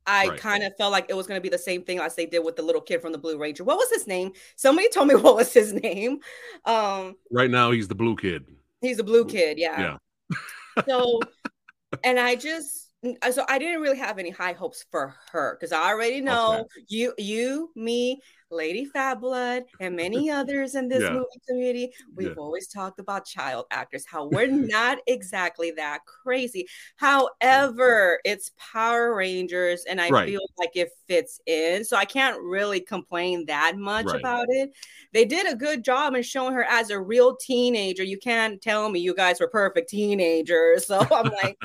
[0.06, 0.40] I right.
[0.40, 2.38] kind of felt like it was going to be the same thing as they did
[2.38, 3.62] with the little kid from the Blue Ranger.
[3.62, 4.32] What was his name?
[4.56, 6.20] Somebody told me what was his name.
[6.64, 8.46] Um, right now, he's the Blue Kid.
[8.80, 9.58] He's the Blue Kid.
[9.58, 9.96] Yeah.
[10.34, 10.82] Yeah.
[10.86, 11.20] so,
[12.04, 12.88] and I just
[13.30, 16.86] so I didn't really have any high hopes for her because I already know okay.
[16.88, 21.10] you, you, me, Lady Fat Blood, and many others in this yeah.
[21.10, 21.92] movie community.
[22.14, 22.34] We've yeah.
[22.34, 26.66] always talked about child actors, how we're not exactly that crazy.
[26.96, 30.28] However, it's Power Rangers, and I right.
[30.28, 31.84] feel like it fits in.
[31.84, 34.20] So I can't really complain that much right.
[34.20, 34.72] about it.
[35.12, 38.02] They did a good job in showing her as a real teenager.
[38.02, 40.86] You can't tell me you guys were perfect teenagers.
[40.88, 41.58] So I'm like,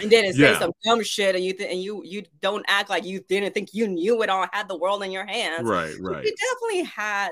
[0.00, 0.54] and didn't yeah.
[0.54, 3.54] say some dumb shit, and you th- and you you don't act like you didn't
[3.54, 5.68] think you knew it all, had the world in your hands.
[5.68, 6.24] Right, right.
[6.24, 7.30] You definitely had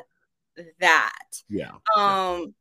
[0.81, 1.19] that.
[1.49, 1.73] Yeah.
[1.97, 2.55] Um.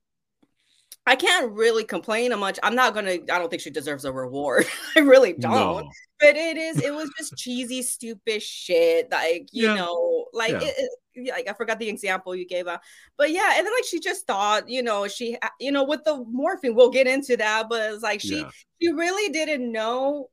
[1.08, 2.60] I can't really complain much.
[2.62, 3.12] I'm not gonna.
[3.12, 4.65] I don't think she deserves a reward.
[4.95, 5.86] I really don't.
[5.86, 5.91] No.
[6.19, 6.80] But it is.
[6.82, 9.12] It was just cheesy, stupid shit.
[9.12, 9.75] Like you yeah.
[9.75, 10.60] know, like yeah.
[10.63, 10.89] it,
[11.30, 12.82] like I forgot the example you gave out,
[13.17, 16.23] but yeah, and then like she just thought, you know, she, you know, with the
[16.30, 18.49] morphine, we'll get into that, but it's like she, yeah.
[18.82, 20.30] she really didn't know.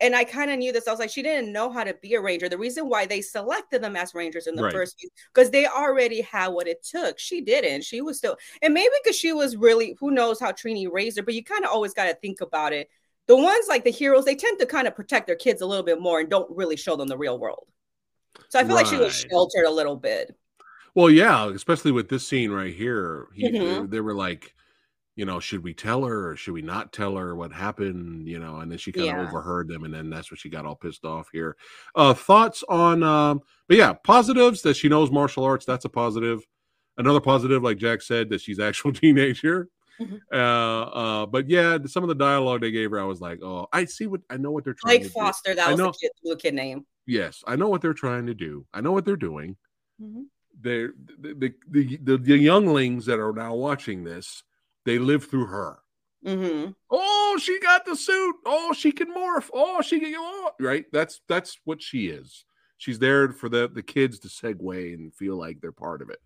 [0.00, 0.86] And I kind of knew this.
[0.86, 2.48] I was like, she didn't know how to be a ranger.
[2.48, 4.72] The reason why they selected them as rangers in the right.
[4.72, 7.18] first place, because they already had what it took.
[7.18, 7.82] She didn't.
[7.82, 11.22] She was still, and maybe because she was really, who knows how Trini raised her,
[11.22, 12.90] but you kind of always got to think about it.
[13.26, 15.84] The ones like the heroes, they tend to kind of protect their kids a little
[15.84, 17.66] bit more and don't really show them the real world.
[18.50, 18.84] So I feel right.
[18.84, 20.36] like she was sheltered a little bit.
[20.94, 23.28] Well, yeah, especially with this scene right here.
[23.34, 23.82] He, mm-hmm.
[23.82, 24.54] they, they, were like,
[25.16, 28.28] you know, should we tell her or should we not tell her what happened?
[28.28, 29.22] You know, and then she kind yeah.
[29.22, 31.56] of overheard them, and then that's what she got all pissed off here.
[31.94, 36.46] Uh thoughts on um, but yeah, positives that she knows martial arts, that's a positive.
[36.98, 39.68] Another positive, like Jack said, that she's actual teenager.
[40.00, 40.16] Mm-hmm.
[40.30, 40.82] Uh,
[41.22, 43.86] uh, but yeah, some of the dialogue they gave her, I was like, oh, I
[43.86, 44.98] see what I know what they're trying.
[44.98, 45.56] Blake Foster, do.
[45.56, 46.84] that I was know, the kid, kid name.
[47.06, 48.66] Yes, I know what they're trying to do.
[48.74, 49.56] I know what they're doing.
[50.02, 50.22] Mm-hmm.
[50.60, 54.42] They're the, the, the the younglings that are now watching this.
[54.86, 55.80] They live through her.
[56.24, 56.70] Mm-hmm.
[56.90, 58.36] Oh, she got the suit.
[58.46, 59.50] Oh, she can morph.
[59.52, 60.18] Oh, she can go.
[60.20, 60.86] oh, right.
[60.92, 62.44] That's that's what she is.
[62.78, 66.20] She's there for the the kids to segue and feel like they're part of it.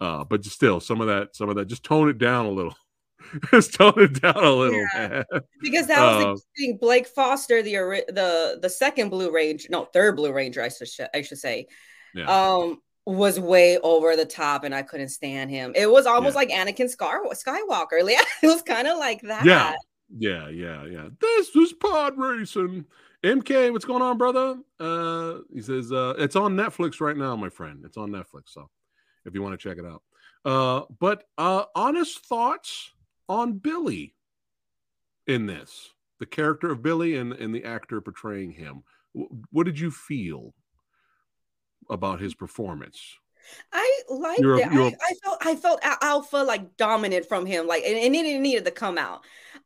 [0.00, 2.74] Uh, but still, some of that, some of that, just tone it down a little.
[3.50, 4.86] just tone it down a little.
[4.94, 5.22] Yeah.
[5.60, 6.78] Because that was um, the thing.
[6.80, 11.22] Blake Foster, the the the second Blue Ranger, no, third Blue Ranger, I should I
[11.22, 11.66] should say,
[12.14, 12.24] yeah.
[12.24, 15.72] um, was way over the top, and I couldn't stand him.
[15.74, 16.38] It was almost yeah.
[16.38, 18.00] like Anakin Scar- Skywalker.
[18.10, 19.44] Yeah, it was kind of like that.
[19.44, 19.74] Yeah,
[20.16, 21.08] yeah, yeah, yeah.
[21.20, 22.84] This is pod racing.
[23.22, 24.58] MK, what's going on, brother?
[24.78, 27.82] Uh, he says uh, it's on Netflix right now, my friend.
[27.84, 28.70] It's on Netflix, so
[29.26, 30.02] if you want to check it out.
[30.44, 32.92] Uh, but uh, honest thoughts
[33.28, 34.14] on Billy
[35.26, 38.82] in this, the character of Billy and, and the actor portraying him.
[39.50, 40.54] What did you feel
[41.88, 43.18] about his performance?
[43.72, 44.72] I liked you're, it.
[44.72, 44.84] You're...
[44.84, 48.64] I, I, felt I felt alpha like dominant from him, like and, and it needed
[48.64, 49.22] to come out.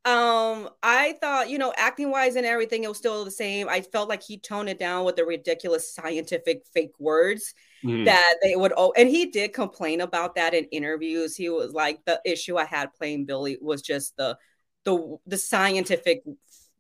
[0.06, 3.70] Um, I thought, you know, acting wise and everything, it was still the same.
[3.70, 8.04] I felt like he toned it down with the ridiculous scientific fake words mm.
[8.04, 11.36] that they would oh and he did complain about that in interviews.
[11.36, 14.36] He was like the issue I had playing Billy was just the
[14.84, 16.22] the the scientific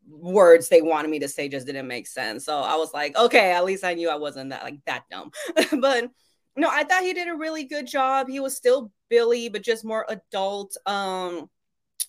[0.08, 2.44] words they wanted me to say just didn't make sense.
[2.44, 5.30] So I was like, okay, at least I knew I wasn't that like that dumb.
[5.80, 6.10] but
[6.56, 8.28] no, I thought he did a really good job.
[8.28, 10.76] He was still Billy, but just more adult.
[10.86, 11.48] Um,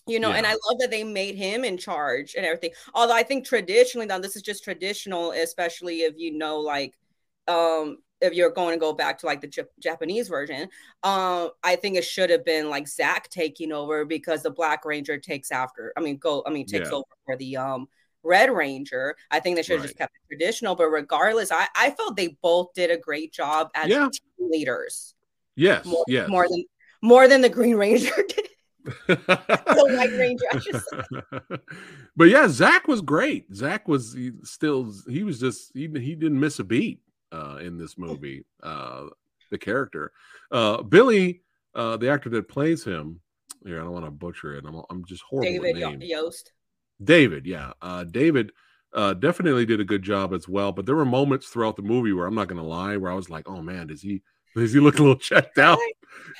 [0.06, 0.36] you know, yeah.
[0.36, 2.70] and I love that they made him in charge and everything.
[2.94, 6.94] Although I think traditionally, now this is just traditional, especially if you know, like,
[7.48, 10.68] um, if you're going to go back to like the J- Japanese version,
[11.02, 15.18] um, I think it should have been like Zach taking over because the Black Ranger
[15.18, 15.92] takes after.
[15.96, 16.42] I mean, go.
[16.46, 16.96] I mean, takes yeah.
[16.96, 17.88] over for the um
[18.22, 19.16] Red Ranger.
[19.30, 19.88] I think they should have right.
[19.88, 20.74] just kept it traditional.
[20.74, 24.08] But regardless, I I felt they both did a great job as yeah.
[24.38, 25.14] leaders.
[25.54, 26.64] Yes, more, yes, more than
[27.02, 28.48] more than the Green Ranger did.
[29.06, 31.60] the White Ranger,
[32.16, 33.52] but yeah, Zach was great.
[33.52, 37.00] Zach was he still he was just he he didn't miss a beat
[37.36, 38.44] uh, in this movie.
[38.62, 39.04] Uh,
[39.50, 40.12] the character,
[40.50, 41.42] uh, Billy,
[41.74, 43.20] uh, the actor that plays him.
[43.64, 44.64] Here, I don't want to butcher it.
[44.66, 45.62] I'm, I'm just horrible.
[45.62, 46.52] David Yost.
[47.02, 48.52] David, yeah, uh, David
[48.94, 50.72] uh, definitely did a good job as well.
[50.72, 53.14] But there were moments throughout the movie where I'm not going to lie, where I
[53.14, 54.22] was like, "Oh man, does he
[54.56, 55.78] does he look a little checked out?"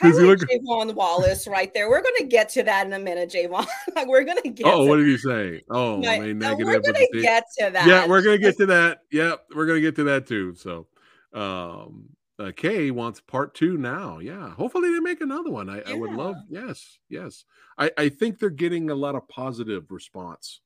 [0.02, 1.88] Does he look Javon Wallace right there?
[1.88, 3.66] We're going to get to that in a minute, Javon.
[3.96, 4.66] like we're going to get.
[4.66, 5.62] Oh, what did you say?
[5.70, 6.36] Oh, but, negative.
[6.36, 7.86] No, we're going to get to that.
[7.86, 9.00] Yeah, we're going to get to that.
[9.10, 10.54] Yep, we're going to get to that too.
[10.54, 10.86] So,
[11.32, 14.18] um, uh, Kay wants part two now.
[14.18, 15.70] Yeah, hopefully they make another one.
[15.70, 16.36] I, I would love.
[16.48, 17.44] Yes, yes.
[17.78, 20.60] I I think they're getting a lot of positive response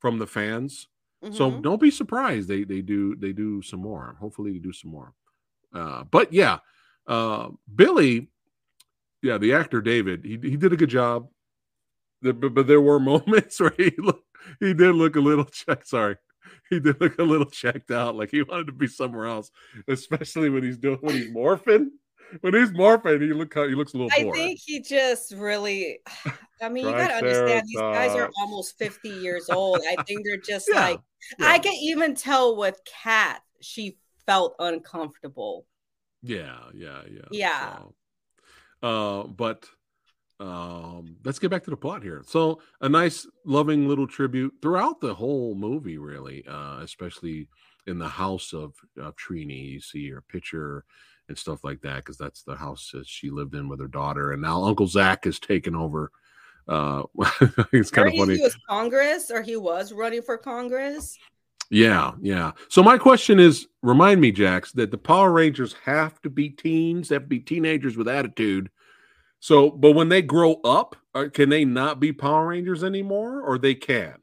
[0.00, 0.88] from the fans.
[1.22, 1.34] Mm-hmm.
[1.34, 4.16] So don't be surprised they they do they do some more.
[4.18, 5.14] Hopefully they do some more.
[5.72, 6.58] Uh, but yeah,
[7.06, 8.28] uh, Billy,
[9.22, 11.28] yeah, the actor David, he he did a good job.
[12.22, 14.26] The, but, but there were moments where he looked,
[14.60, 15.84] he did look a little check.
[15.86, 16.16] Sorry,
[16.70, 19.50] he did look a little checked out, like he wanted to be somewhere else,
[19.88, 21.88] especially when he's doing when he's morphing.
[22.40, 24.10] When he's morphing, he look he looks a little.
[24.12, 24.36] I bored.
[24.36, 25.98] think he just really.
[26.62, 29.80] I mean, you gotta understand these guys are almost fifty years old.
[29.86, 30.80] I think they're just yeah.
[30.80, 31.00] like
[31.38, 31.46] yeah.
[31.46, 35.66] I can even tell with Kat, she felt uncomfortable.
[36.22, 37.20] Yeah, yeah, yeah.
[37.30, 37.76] Yeah.
[37.76, 37.94] So,
[38.82, 39.66] uh, but
[40.40, 42.22] um, let's get back to the plot here.
[42.26, 47.48] So, a nice, loving little tribute throughout the whole movie, really, uh, especially
[47.86, 49.72] in the house of, of Trini.
[49.72, 50.84] You see her picture
[51.28, 54.32] and stuff like that because that's the house that she lived in with her daughter.
[54.32, 56.10] And now Uncle Zach has taken over.
[56.68, 57.04] Uh,
[57.72, 58.36] it's kind of funny.
[58.36, 61.18] He was Congress, or he was running for Congress.
[61.72, 62.52] Yeah, yeah.
[62.68, 67.08] So my question is, remind me, Jax, that the Power Rangers have to be teens,
[67.08, 68.70] have to be teenagers with attitude
[69.42, 70.94] so, but when they grow up,
[71.32, 74.14] can they not be Power Rangers anymore, or they can?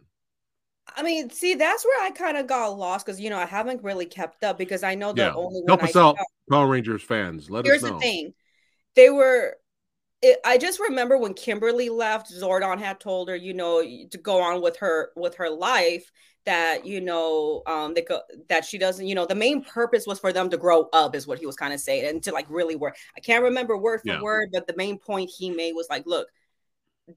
[0.96, 3.84] I mean, see, that's where I kind of got lost because you know I haven't
[3.84, 5.36] really kept up because I know that yeah.
[5.36, 6.18] only help us I out,
[6.50, 7.50] Power Rangers fans.
[7.50, 7.96] Let Here's us know.
[7.96, 8.34] the thing:
[8.96, 9.58] they were.
[10.22, 14.42] It, I just remember when Kimberly left, Zordon had told her, you know, to go
[14.42, 16.12] on with her with her life,
[16.46, 20.20] that you know um they go that she doesn't you know the main purpose was
[20.20, 22.46] for them to grow up is what he was kind of saying and to like
[22.50, 24.22] really work i can't remember word for yeah.
[24.22, 26.28] word but the main point he made was like look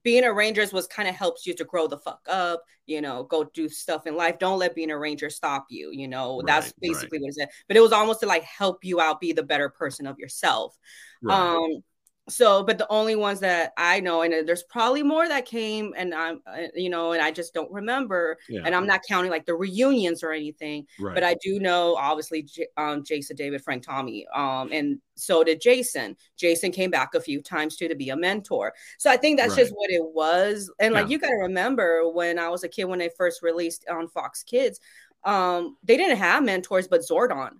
[0.03, 3.23] being a rangers was kind of helps you to grow the fuck up you know
[3.23, 6.45] go do stuff in life don't let being a ranger stop you you know right,
[6.45, 7.23] that's basically right.
[7.23, 9.69] what it said but it was almost to like help you out be the better
[9.69, 10.77] person of yourself
[11.21, 11.35] right.
[11.35, 11.83] um
[12.29, 16.13] so but the only ones that i know and there's probably more that came and
[16.13, 18.61] i'm uh, you know and i just don't remember yeah.
[18.65, 21.13] and i'm not counting like the reunions or anything right.
[21.13, 26.15] but i do know obviously um, jason david frank tommy um, and so did jason
[26.37, 29.51] jason came back a few times too to be a mentor so i think that's
[29.51, 29.59] right.
[29.59, 31.11] just what it was and like yeah.
[31.11, 34.43] you got to remember when i was a kid when they first released on fox
[34.43, 34.79] kids
[35.25, 37.51] um, they didn't have mentors but zordon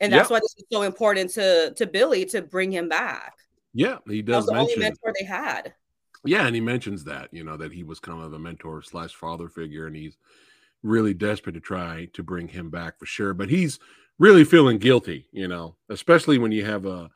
[0.00, 0.30] and that's yep.
[0.30, 3.34] why this is so important to to billy to bring him back
[3.76, 4.46] yeah, he does.
[4.46, 5.74] That the mention, only mentor they had.
[6.24, 9.14] Yeah, and he mentions that you know that he was kind of a mentor slash
[9.14, 10.16] father figure, and he's
[10.82, 13.34] really desperate to try to bring him back for sure.
[13.34, 13.78] But he's
[14.18, 17.10] really feeling guilty, you know, especially when you have a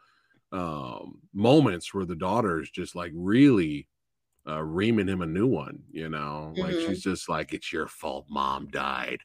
[0.53, 3.89] um, moments where the daughter is just like really
[4.47, 6.61] uh, reaming him a new one, you know, mm-hmm.
[6.61, 9.21] like she's just like, "It's your fault, mom died,"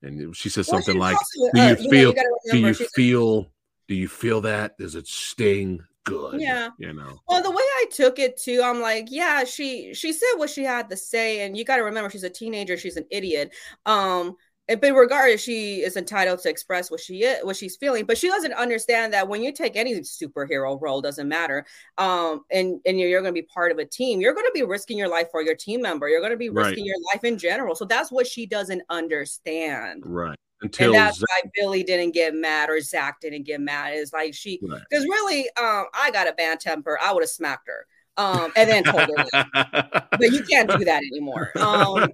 [0.00, 2.10] and she says well, something like, also, "Do you uh, feel?
[2.10, 3.52] You know, you do you feel?
[3.88, 4.78] Do you feel that?
[4.78, 5.84] Does it sting?
[6.04, 6.40] Good.
[6.40, 6.70] Yeah.
[6.78, 7.20] You know.
[7.28, 10.64] Well, the way I took it too, I'm like, yeah, she she said what she
[10.64, 13.52] had to say, and you got to remember she's a teenager, she's an idiot.
[13.86, 14.36] Um,
[14.68, 18.04] but regardless, she is entitled to express what she is, what she's feeling.
[18.04, 21.66] But she doesn't understand that when you take any superhero role, doesn't matter,
[21.98, 24.52] um, and and you're, you're going to be part of a team, you're going to
[24.54, 26.08] be risking your life for your team member.
[26.08, 26.86] You're going to be risking right.
[26.86, 27.74] your life in general.
[27.74, 30.04] So that's what she doesn't understand.
[30.06, 30.38] Right.
[30.62, 33.94] Until and that's Zach- why Billy didn't get mad or Zach didn't get mad.
[33.94, 35.08] It's like she because right.
[35.08, 36.98] really, um, I got a bad temper.
[37.02, 37.86] I would have smacked her.
[38.18, 39.24] Um, and then told her
[40.10, 41.50] but you can't do that anymore.
[41.56, 42.12] Um,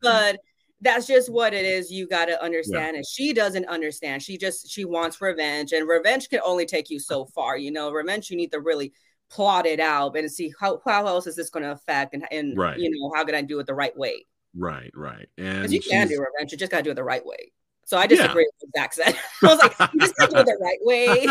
[0.00, 0.38] but
[0.80, 1.90] that's just what it is.
[1.90, 2.94] You got to understand.
[2.94, 2.98] Yeah.
[2.98, 4.22] And she doesn't understand.
[4.22, 7.56] She just she wants revenge, and revenge can only take you so far.
[7.58, 8.92] You know, revenge you need to really
[9.28, 12.56] plot it out and see how how else is this going to affect, and and
[12.56, 12.78] right.
[12.78, 14.26] you know how can I do it the right way.
[14.56, 16.52] Right, right, and you can do revenge.
[16.52, 17.52] You just got to do it the right way.
[17.90, 18.56] So I disagree yeah.
[18.62, 19.16] with Zach said.
[19.42, 21.26] I was like, you just gotta do it the right way.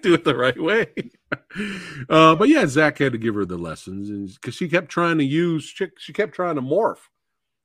[0.02, 0.86] do it the right way.
[2.08, 5.18] Uh, but yeah, Zach had to give her the lessons, and because she kept trying
[5.18, 7.08] to use, she, she, kept trying to morph.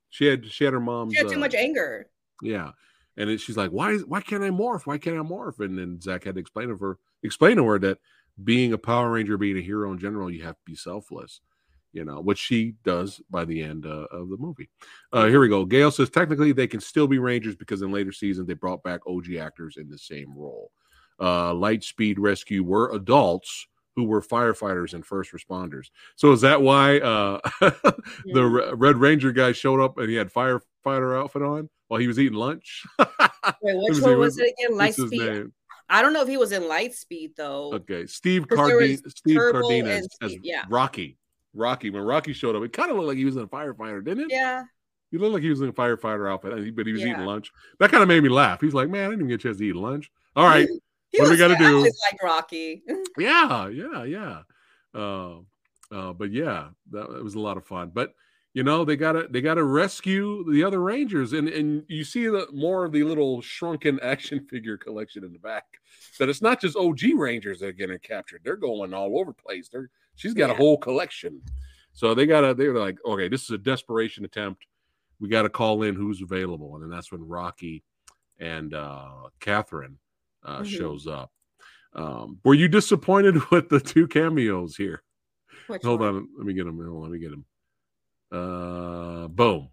[0.08, 1.12] She had she had her mom's.
[1.12, 2.08] She had too uh, much anger.
[2.42, 2.72] Yeah,
[3.16, 3.98] and it, she's like, "Why?
[3.98, 4.86] Why can't I morph?
[4.86, 7.78] Why can't I morph?" And then Zach had to explain to her, explain to her
[7.78, 7.98] that
[8.42, 11.40] being a Power Ranger, being a hero in general, you have to be selfless
[11.92, 14.68] you know, which she does by the end uh, of the movie.
[15.12, 15.64] Uh, here we go.
[15.64, 19.00] Gail says technically they can still be Rangers because in later seasons they brought back
[19.06, 20.70] OG actors in the same role.
[21.18, 23.66] Uh, Lightspeed Rescue were adults
[23.96, 25.90] who were firefighters and first responders.
[26.16, 31.18] So is that why uh, the Red Ranger guy showed up and he had firefighter
[31.20, 32.84] outfit on while he was eating lunch?
[32.98, 34.78] Wait, which one was it again?
[34.78, 35.50] Lightspeed.
[35.90, 37.72] I don't know if he was in Lightspeed though.
[37.74, 40.64] Okay, Steve Cardin, Steve Cardenas as yeah.
[40.68, 41.18] Rocky.
[41.54, 42.62] Rocky when Rocky showed up.
[42.62, 44.28] It kind of looked like he was in a firefighter, didn't it?
[44.30, 44.64] Yeah.
[45.10, 47.08] He looked like he was in a firefighter outfit, but he was yeah.
[47.08, 47.50] eating lunch.
[47.80, 48.60] That kind of made me laugh.
[48.60, 50.68] He's like, "Man, I didn't even get a chance to eat lunch." All right,
[51.16, 51.80] what do we got to do?
[51.80, 52.82] like Rocky.
[53.18, 54.42] yeah, yeah, yeah.
[54.94, 55.38] Uh,
[55.90, 57.90] uh, but yeah, that, was a lot of fun.
[57.92, 58.14] But
[58.54, 62.46] you know, they gotta they gotta rescue the other Rangers, and and you see the
[62.52, 65.64] more of the little shrunken action figure collection in the back.
[66.20, 69.42] That it's not just OG Rangers that are getting captured; they're going all over the
[69.42, 69.68] place.
[69.68, 69.90] They're
[70.20, 71.40] she's got a whole collection,
[71.92, 74.66] so they gotta they're like, okay, this is a desperation attempt.
[75.18, 77.82] We got to call in who's available, and then that's when Rocky
[78.38, 79.98] and uh Catherine
[80.44, 80.66] uh, Mhm.
[80.66, 81.30] shows up.
[81.94, 85.02] Um, were you disappointed with the two cameos here?
[85.66, 86.08] Which Hold one?
[86.08, 86.76] on, let me get him.
[86.76, 87.44] Hold on, let me get him.
[88.32, 89.68] Uh, boom.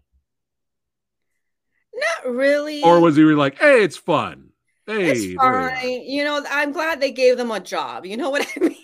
[1.94, 2.82] Not really.
[2.82, 4.50] Or was he like, "Hey, it's fun.
[4.86, 6.02] Hey, it's fine.
[6.02, 8.06] You know, I'm glad they gave them a job.
[8.06, 8.77] You know what I mean?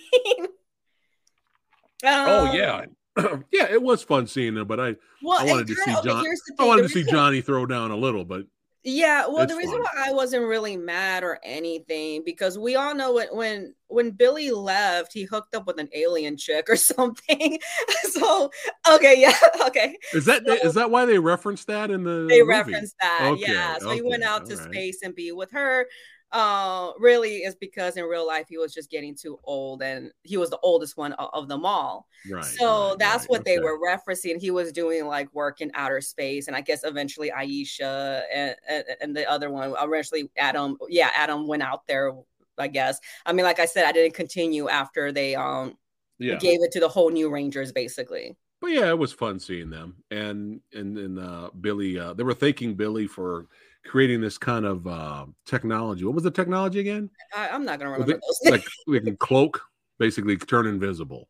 [2.04, 2.84] Oh Um, yeah,
[3.52, 3.68] yeah.
[3.70, 6.26] It was fun seeing them, but I Well, I wanted to see okay, John-
[6.58, 8.42] I wanted the to see Johnny throw down a little, but
[8.82, 9.82] Yeah, well, the reason fun.
[9.82, 14.50] why I wasn't really mad or anything because we all know when when when Billy
[14.50, 17.58] left, he hooked up with an alien chick or something.
[18.10, 18.50] so
[18.92, 19.32] okay, yeah,
[19.68, 19.96] okay.
[20.12, 22.42] is that So- is that why they referenced that in the They movie?
[22.42, 23.78] referenced that, Okay, yeah.
[23.78, 24.64] So he went out to right.
[24.64, 25.86] space and be with her.
[26.34, 30.36] Uh, really is because in real life he was just getting too old, and he
[30.36, 32.08] was the oldest one of them all.
[32.28, 32.44] Right.
[32.44, 34.40] so right, that's right, what they were referencing.
[34.40, 38.84] He was doing like work in outer space, and I guess eventually Aisha and, and,
[39.00, 40.76] and the other one, eventually Adam.
[40.88, 42.12] Yeah, Adam went out there.
[42.58, 43.00] I guess.
[43.26, 45.76] I mean, like I said, I didn't continue after they um
[46.18, 46.36] Yeah.
[46.36, 48.36] gave it to the whole new Rangers, basically.
[48.60, 51.98] but yeah, it was fun seeing them, and and and uh, Billy.
[51.98, 53.46] Uh, they were thanking Billy for
[53.86, 56.04] creating this kind of uh, technology.
[56.04, 57.10] What was the technology again?
[57.34, 59.60] I, I'm not gonna remember they- like we can cloak,
[59.98, 61.28] basically turn invisible.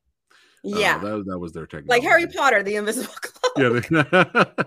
[0.66, 1.88] Uh, yeah, that, that was their technology.
[1.88, 3.52] like Harry Potter, the Invisible Cloak.
[3.58, 3.68] Yeah.
[3.68, 4.64] They,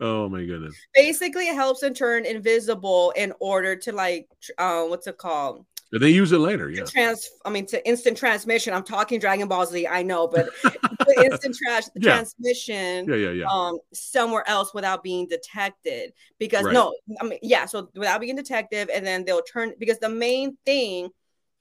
[0.00, 0.76] oh my goodness.
[0.94, 4.28] Basically, it helps them turn invisible in order to like,
[4.58, 5.66] uh, what's it called?
[5.90, 6.68] They use it later.
[6.68, 6.84] Yeah.
[6.84, 7.28] Trans.
[7.46, 8.74] I mean, to instant transmission.
[8.74, 9.86] I'm talking Dragon Ball Z.
[9.86, 12.00] I know, but the instant tra- Yeah.
[12.16, 13.08] transmission.
[13.08, 13.14] Yeah.
[13.16, 13.30] Yeah.
[13.30, 13.46] Yeah.
[13.46, 16.74] um somewhere else without being detected because Right.
[16.74, 20.56] no i mean yeah so without being detected and then they'll turn because the main
[20.66, 21.08] thing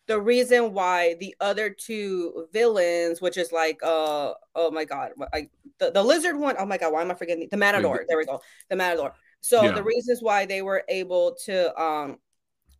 [0.07, 5.51] the reason why the other two villains which is like uh oh my god like
[5.79, 8.25] the, the lizard one oh my god why am i forgetting the matador there we
[8.25, 9.71] go the matador so Yeah.
[9.71, 12.17] the reasons why they were able to um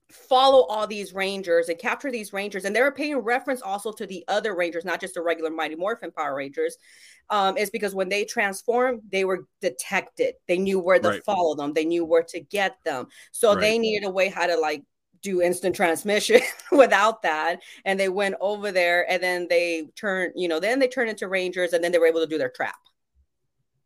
[0.09, 4.05] follow all these rangers and capture these rangers and they were paying reference also to
[4.07, 6.77] the other rangers not just the regular mighty morphin power rangers
[7.29, 10.35] um, is because when they transformed, they were detected.
[10.47, 11.23] They knew where to Right.
[11.25, 11.73] follow them.
[11.73, 13.07] They knew where to get them.
[13.33, 14.83] So they needed a way how to like
[15.21, 16.39] do instant transmission
[16.71, 17.61] without that.
[17.83, 21.27] And they went over there and then they turned, you know, then they turned into
[21.27, 22.77] rangers and then they were able to do their trap.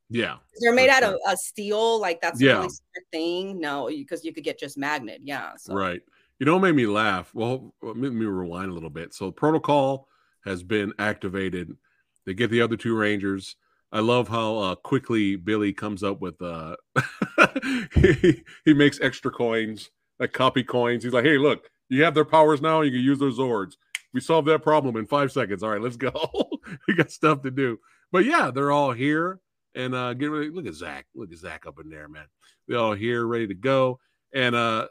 [0.10, 0.38] yeah.
[0.60, 1.14] They're made out sure.
[1.16, 2.58] of a steel, like that's Yeah.
[2.58, 2.70] a really
[3.12, 3.60] thing.
[3.60, 5.22] No, because you could get just magnet.
[5.24, 5.54] Yeah.
[5.58, 6.02] So Right.
[6.42, 7.30] You know what made me laugh?
[7.36, 9.14] Well, let me rewind a little bit.
[9.14, 10.08] So protocol
[10.44, 11.78] has been activated.
[12.26, 13.58] They get the other two rangers.
[13.92, 16.78] I love how uh, quickly Billy comes up with uh
[17.94, 21.04] he, he makes extra coins, like copy coins.
[21.04, 22.82] He's like, "Hey, look, you have their powers now.
[22.82, 23.74] You can use their Zords.
[24.12, 25.62] We solved that problem in five seconds.
[25.62, 26.12] All right, let's go.
[26.88, 27.78] we got stuff to do."
[28.12, 29.42] But yeah, they're all here
[29.76, 30.50] and uh get ready.
[30.50, 31.06] Look at Zach.
[31.14, 32.26] Look at Zach up in there, man.
[32.68, 34.00] They're all here, ready to go.
[34.34, 34.88] And uh,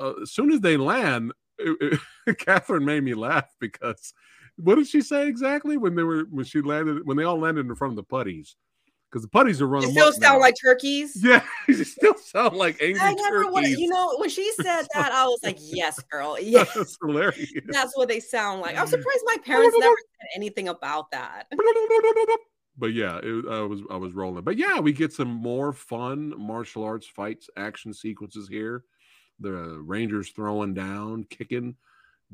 [0.00, 4.12] uh as soon as they land, it- it- Catherine made me laugh because
[4.56, 7.66] what did she say exactly when they were when she landed when they all landed
[7.66, 8.56] in front of the putties?
[9.10, 9.92] Because the putties are running.
[9.92, 11.12] still sound like turkeys.
[11.22, 13.78] yeah, you still sound like angry I never turkeys.
[13.78, 16.36] you know, when she said that, I was like, yes, girl.
[16.40, 16.74] Yes.
[16.74, 17.52] That's hilarious.
[17.68, 18.76] That's what they sound like.
[18.76, 21.46] I'm surprised my parents never said anything about that.
[22.76, 24.42] but yeah, it, I was I was rolling.
[24.42, 28.82] But yeah, we get some more fun martial arts fights, action sequences here.
[29.40, 31.76] The Rangers throwing down, kicking,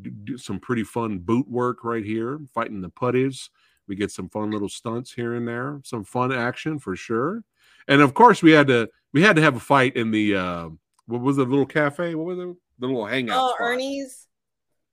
[0.01, 3.51] do, do some pretty fun boot work right here, fighting the putties.
[3.88, 7.42] We get some fun little stunts here and there, some fun action for sure.
[7.88, 10.68] And of course, we had to we had to have a fight in the uh
[11.07, 12.14] what was the little cafe?
[12.14, 12.57] What was it?
[12.78, 13.38] The little hangout.
[13.40, 13.66] Oh, spot.
[13.66, 14.26] Ernie's.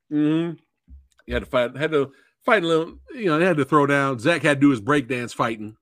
[0.09, 0.51] hmm
[1.25, 1.77] You had to fight.
[1.77, 2.11] Had to
[2.43, 2.97] fight a little.
[3.13, 4.17] You know, they had to throw down.
[4.19, 5.77] Zach had to do his breakdance fighting.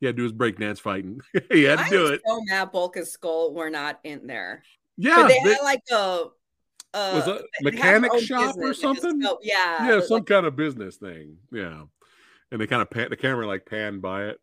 [0.00, 1.20] He had to do his breakdance fighting.
[1.50, 2.20] he had to I'm do it.
[2.26, 4.62] so mad Bulk and Skull were not in there.
[5.02, 6.24] Yeah, they they- had like a,
[6.94, 9.20] a was it they have their mechanic shop or like a something?
[9.42, 9.88] yeah.
[9.88, 11.36] yeah, like- some kind of business thing.
[11.52, 11.82] Yeah,
[12.52, 14.38] and they kind of pan, the camera like panned by it.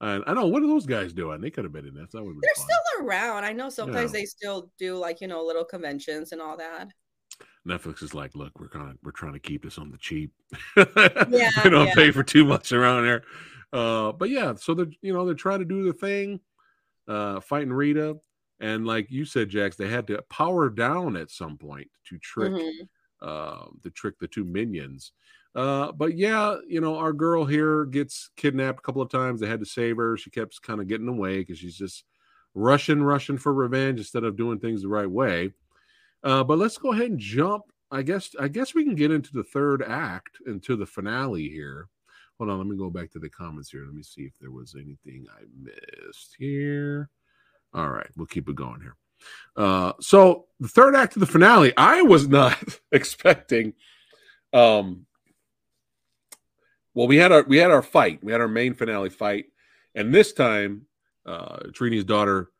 [0.00, 1.40] And I know what are those guys doing?
[1.40, 2.10] They could have been in this.
[2.12, 2.66] That would they're fun.
[2.66, 3.44] still around.
[3.44, 4.20] I know sometimes Yeah.
[4.20, 6.88] they still do like you know little conventions and all that.
[7.66, 10.32] Netflix is like, look, we're kind of we're trying to keep this on the cheap.
[10.76, 10.84] Yeah,
[11.62, 11.94] they don't yeah.
[11.94, 13.22] pay for too much around there.
[13.72, 16.40] Uh, but yeah, so they're you know they're trying to do the thing,
[17.06, 18.16] uh, fighting Rita,
[18.62, 22.52] and like you said, Jax, they had to power down at some point to trick
[22.52, 22.88] Mhm.
[23.20, 25.12] uh, to trick the two minions.
[25.54, 29.40] Uh, but yeah, you know, our girl here gets kidnapped a couple of times.
[29.40, 30.16] They had to save her.
[30.16, 32.04] She kept kind of getting away because she's just
[32.54, 35.52] rushing, rushing for revenge instead of doing things the right way.
[36.22, 37.64] Uh, but let's go ahead and jump.
[37.90, 41.88] I guess I guess we can get into the third act, into the finale here.
[42.38, 43.84] Hold on, let me go back to the comments here.
[43.84, 47.10] Let me see if there was anything I missed here.
[47.74, 48.96] All right, we'll keep it going here.
[49.56, 52.58] Uh, so the third act of the finale, I was not
[52.92, 53.74] expecting
[54.52, 55.06] um
[56.94, 58.22] well, we had our we had our fight.
[58.22, 59.46] We had our main finale fight,
[59.94, 60.82] and this time,
[61.24, 62.50] uh, Trini's daughter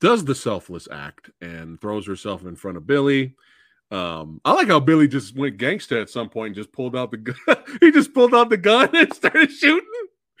[0.00, 3.34] does the selfless act and throws herself in front of Billy.
[3.90, 7.10] Um, I like how Billy just went gangster at some point and just pulled out
[7.10, 7.36] the gun.
[7.80, 9.86] he just pulled out the gun and started shooting.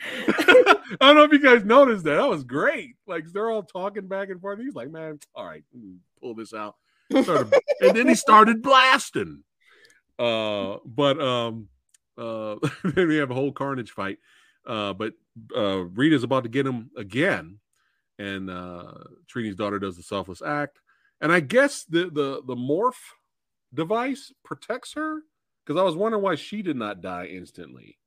[0.04, 2.16] I don't know if you guys noticed that.
[2.16, 2.96] That was great.
[3.06, 4.58] Like they're all talking back and forth.
[4.58, 5.64] He's like, "Man, all right,
[6.20, 6.76] pull this out."
[7.80, 9.42] And then he started blasting.
[10.18, 11.68] Uh, but um,
[12.16, 14.18] uh, then we have a whole carnage fight.
[14.66, 15.14] Uh, but
[15.56, 17.58] uh, Rita's about to get him again,
[18.18, 18.92] and uh,
[19.32, 20.78] Trini's daughter does the selfless act.
[21.20, 22.94] And I guess the the the morph
[23.74, 25.22] device protects her
[25.64, 27.98] because I was wondering why she did not die instantly.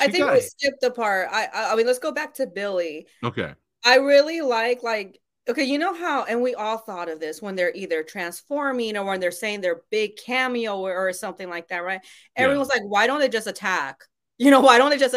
[0.00, 1.28] I think we skipped the part.
[1.30, 3.06] I, I I mean, let's go back to Billy.
[3.22, 3.52] Okay.
[3.84, 7.54] I really like like okay, you know how, and we all thought of this when
[7.54, 11.84] they're either transforming or when they're saying their big cameo or, or something like that,
[11.84, 12.00] right?
[12.36, 12.80] Everyone's yeah.
[12.80, 14.00] like, why don't they just attack?
[14.36, 15.14] You know, why don't they just?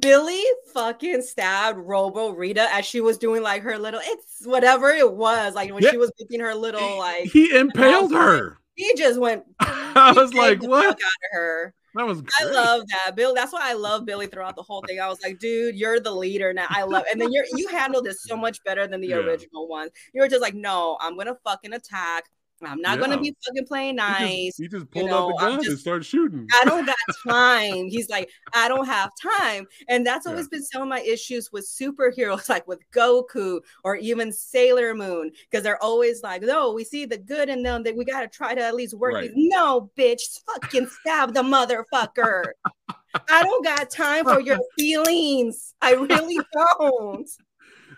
[0.00, 5.12] Billy fucking stabbed Robo Rita as she was doing like her little, it's whatever it
[5.12, 5.90] was, like when yeah.
[5.90, 7.24] she was making her little like.
[7.24, 8.56] He impaled her.
[8.74, 9.44] He just went.
[9.60, 10.92] I was like, what?
[10.92, 11.74] Out her.
[11.98, 12.32] That was great.
[12.40, 13.16] I love that.
[13.16, 15.00] Bill, that's why I love Billy throughout the whole thing.
[15.00, 16.66] I was like, dude, you're the leader now.
[16.68, 17.08] I love it.
[17.12, 19.16] and then you're you handled this so much better than the yeah.
[19.16, 19.88] original one.
[20.14, 22.30] You were just like, no, I'm gonna fucking attack.
[22.62, 23.06] I'm not yeah.
[23.06, 24.28] gonna be fucking playing nice.
[24.28, 26.46] He just, he just pulled you know, out the gun just, and started shooting.
[26.60, 26.96] I don't got
[27.26, 27.88] time.
[27.88, 29.66] He's like, I don't have time.
[29.88, 30.58] And that's always yeah.
[30.58, 35.62] been some of my issues with superheroes, like with Goku or even Sailor Moon, because
[35.62, 38.62] they're always like, no, we see the good in them that we gotta try to
[38.62, 39.34] at least work right.
[39.34, 39.50] these.
[39.50, 42.44] No, bitch, fucking stab the motherfucker.
[43.30, 45.74] I don't got time for your feelings.
[45.80, 47.28] I really don't.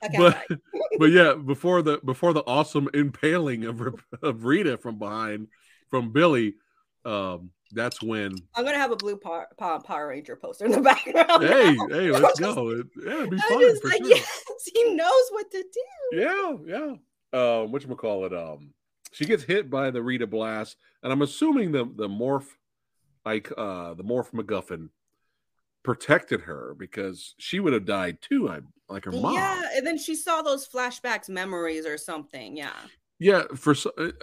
[0.05, 0.47] Okay, but
[0.99, 3.81] but yeah, before the before the awesome impaling of
[4.23, 5.49] of Rita from behind
[5.89, 6.55] from Billy,
[7.05, 11.45] um, that's when I'm gonna have a blue Power, Power Ranger poster in the background.
[11.45, 11.87] Hey, now.
[11.89, 12.71] hey, let's go.
[12.71, 13.79] It, yeah, it'd be fun.
[13.85, 14.09] Like, sure.
[14.09, 14.45] yes,
[14.75, 16.19] he knows what to do.
[16.19, 16.95] Yeah, yeah.
[17.33, 18.35] Um, which call it?
[18.35, 18.73] Um,
[19.13, 22.49] she gets hit by the Rita blast, and I'm assuming the the morph,
[23.25, 24.89] like uh, the morph MacGuffin
[25.83, 28.49] protected her because she would have died too.
[28.49, 28.61] I
[28.91, 29.35] like her mom.
[29.35, 32.57] Yeah, and then she saw those flashbacks, memories, or something.
[32.57, 32.73] Yeah.
[33.19, 33.45] Yeah.
[33.55, 33.75] For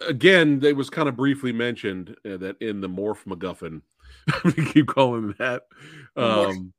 [0.08, 3.82] again, they was kind of briefly mentioned uh, that in the morph MacGuffin.
[4.44, 5.64] we keep calling that.
[6.16, 6.74] Um,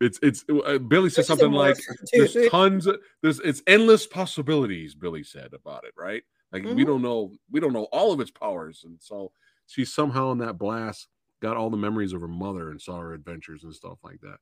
[0.00, 1.76] it's it's uh, Billy said something like
[2.12, 4.94] there's tons of there's it's endless possibilities.
[4.94, 6.22] Billy said about it, right?
[6.52, 6.76] Like mm-hmm.
[6.76, 9.32] we don't know we don't know all of its powers, and so
[9.66, 11.08] she somehow in that blast
[11.42, 14.38] got all the memories of her mother and saw her adventures and stuff like that.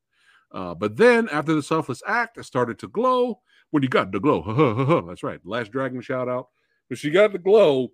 [0.53, 3.41] Uh, but then after the selfless act, it started to glow.
[3.71, 5.41] When you got the glow, that's right.
[5.45, 6.49] Last dragon shout out.
[6.89, 7.89] When she got the glow,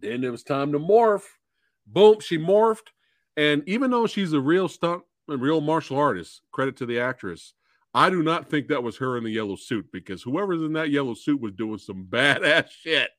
[0.00, 1.24] then it was time to morph.
[1.86, 2.88] Boom, she morphed.
[3.36, 7.54] And even though she's a real stunt, a real martial artist, credit to the actress,
[7.92, 10.90] I do not think that was her in the yellow suit because whoever's in that
[10.90, 13.10] yellow suit was doing some badass shit.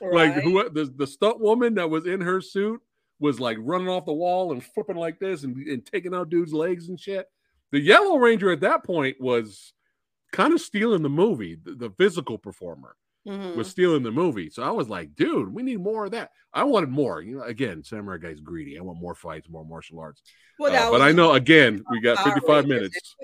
[0.00, 0.34] Right.
[0.34, 2.80] Like who the, the stunt woman that was in her suit
[3.18, 6.52] was like running off the wall and flipping like this and, and taking out dudes'
[6.52, 7.26] legs and shit.
[7.74, 9.72] The Yellow Ranger at that point was
[10.30, 11.56] kind of stealing the movie.
[11.60, 12.94] The, the physical performer
[13.26, 13.58] mm-hmm.
[13.58, 14.48] was stealing the movie.
[14.48, 16.30] So I was like, dude, we need more of that.
[16.52, 17.20] I wanted more.
[17.20, 18.78] You know, again, Samurai Guy's greedy.
[18.78, 20.22] I want more fights, more martial arts.
[20.60, 23.16] Well, uh, but I know again, we got 55 minutes.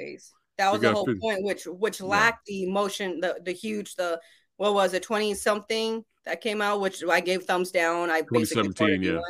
[0.59, 1.21] That was the whole 50.
[1.21, 2.55] point, which which lacked yeah.
[2.55, 4.21] the emotion, the the huge, the
[4.57, 8.11] what was it, 20 something that came out, which I gave thumbs down.
[8.11, 9.21] I basically yeah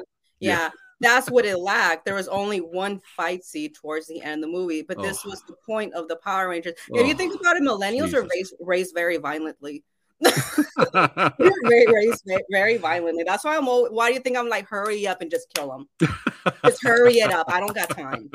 [0.41, 0.71] yeah.
[1.01, 2.05] That's what it lacked.
[2.05, 5.31] There was only one fight scene towards the end of the movie, but this oh.
[5.31, 6.75] was the point of the Power Rangers.
[6.91, 8.15] If you think about it, millennials Jesus.
[8.15, 9.83] are raised, raised very violently.
[11.39, 13.25] raised very violently.
[13.25, 13.65] That's why I'm.
[13.65, 15.89] Why do you think I'm like, hurry up and just kill them?
[16.65, 17.47] just hurry it up.
[17.51, 18.31] I don't got time.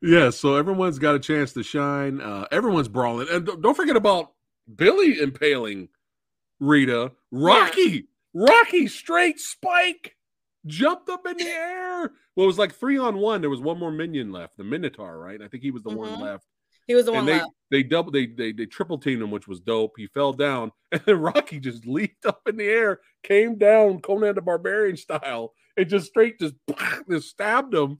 [0.00, 2.22] Yeah, so everyone's got a chance to shine.
[2.22, 4.32] Uh, everyone's brawling, and don't forget about
[4.74, 5.88] Billy impaling
[6.60, 7.12] Rita.
[7.30, 8.00] Rocky, yeah.
[8.32, 10.14] Rocky, straight spike
[10.68, 12.12] jumped up in the air.
[12.36, 13.40] Well, it was like three on one.
[13.40, 15.42] There was one more minion left, the Minotaur, right?
[15.42, 15.98] I think he was the mm-hmm.
[15.98, 16.46] one left.
[16.86, 17.50] He was the and one they, left.
[17.70, 19.94] They double they, they they triple teamed him, which was dope.
[19.96, 24.34] He fell down, and then Rocky just leaped up in the air, came down Conan
[24.34, 26.54] the Barbarian style, and just straight just,
[27.10, 27.98] just stabbed him,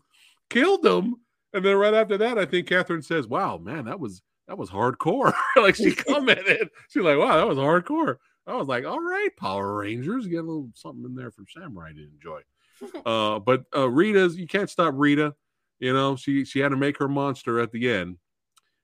[0.50, 1.16] killed him.
[1.52, 4.70] And then right after that, I think Catherine says, Wow, man, that was that was
[4.70, 5.34] hardcore.
[5.56, 6.68] like she commented.
[6.88, 8.16] She's like, Wow, that was hardcore.
[8.48, 11.92] I was like, all right, Power Rangers, get a little something in there for Samurai
[11.92, 12.40] to enjoy.
[13.06, 15.34] uh, but uh, Rita's, you can't stop Rita.
[15.78, 18.16] You know, she she had to make her monster at the end.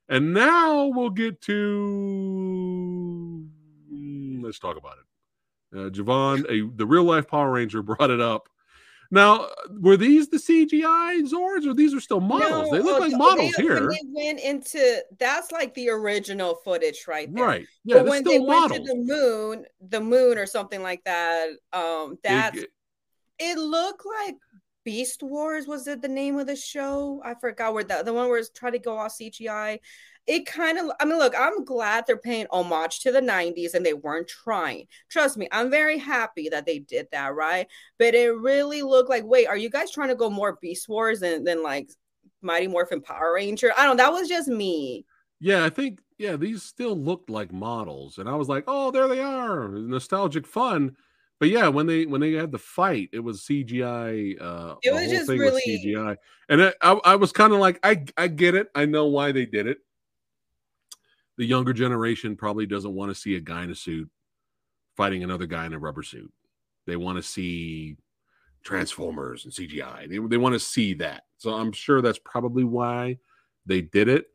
[0.07, 1.53] And now we'll get to
[3.91, 5.05] mm, let's talk about it.
[5.77, 8.49] Uh, Javon, a the real life Power Ranger, brought it up.
[9.11, 12.71] Now, were these the CGI Zords, or these are still models?
[12.71, 13.89] No, they look like models they, here.
[13.89, 17.45] they went into that's like the original footage, right there.
[17.45, 17.67] Right.
[17.83, 17.97] Yeah.
[17.97, 18.71] But when they models.
[18.71, 22.69] went to the moon, the moon or something like that, um, that's it,
[23.39, 24.35] it looked like
[24.83, 25.67] Beast Wars.
[25.67, 27.21] Was it the name of the show?
[27.25, 29.79] I forgot where the the one where it's trying to go all CGI
[30.27, 33.85] it kind of i mean look i'm glad they're paying homage to the 90s and
[33.85, 34.85] they weren't trying.
[35.09, 37.67] Trust me i'm very happy that they did that right?
[37.99, 41.19] But it really looked like wait are you guys trying to go more beast wars
[41.19, 41.89] than, than like
[42.41, 43.71] mighty morphin power ranger?
[43.77, 45.05] I don't know that was just me.
[45.39, 49.07] Yeah i think yeah these still looked like models and i was like oh there
[49.07, 49.67] they are.
[49.67, 50.95] Nostalgic fun
[51.39, 54.41] but yeah, when they when they had the fight, it was CGI.
[54.41, 56.17] Uh, it was just really was CGI,
[56.49, 58.69] and it, I I was kind of like I I get it.
[58.75, 59.79] I know why they did it
[61.37, 64.09] the younger generation probably doesn't want to see a guy in a suit
[64.95, 66.31] fighting another guy in a rubber suit.
[66.87, 67.97] They want to see
[68.63, 70.09] Transformers and CGI.
[70.09, 71.23] They, they want to see that.
[71.37, 73.17] So I'm sure that's probably why
[73.65, 74.27] they did it.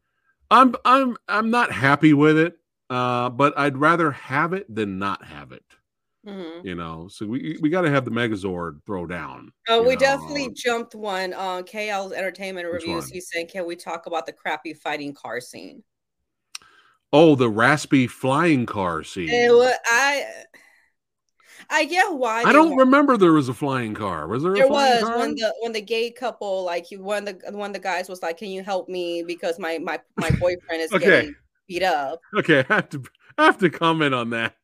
[0.51, 2.59] I'm I'm I'm not happy with it,
[2.91, 5.65] uh, but I'd rather have it than not have it.
[6.27, 6.67] Mm-hmm.
[6.67, 9.53] You know, so we we got to have the Megazord throw down.
[9.69, 10.01] Oh, we know?
[10.01, 13.09] definitely jumped one on KL's entertainment reviews.
[13.09, 15.83] He's saying, "Can we talk about the crappy fighting car scene?"
[17.13, 19.31] Oh, the raspy flying car scene.
[19.31, 20.27] Was, I
[21.71, 22.43] I get why.
[22.43, 24.27] I don't remember there was a flying car.
[24.29, 24.55] Was there?
[24.55, 25.19] There was car?
[25.19, 28.23] when the when the gay couple like one of the one of the guys was
[28.23, 31.05] like, "Can you help me because my my my boyfriend is okay.
[31.05, 31.35] getting
[31.69, 33.03] beat up." Okay, I have to
[33.39, 34.55] I have to comment on that.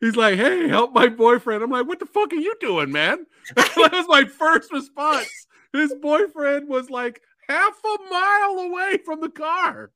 [0.00, 3.26] He's like, "Hey, help my boyfriend." I'm like, "What the fuck are you doing, man?"
[3.56, 5.28] that was my first response.
[5.72, 9.90] His boyfriend was like half a mile away from the car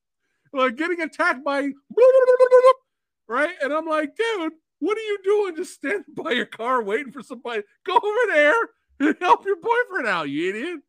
[0.52, 1.60] like getting attacked by
[3.28, 3.54] right?
[3.62, 5.56] And I'm like, dude, what are you doing?
[5.56, 7.62] Just standing by your car waiting for somebody.
[7.84, 8.54] Go over there
[9.00, 10.80] and help your boyfriend out, you idiot.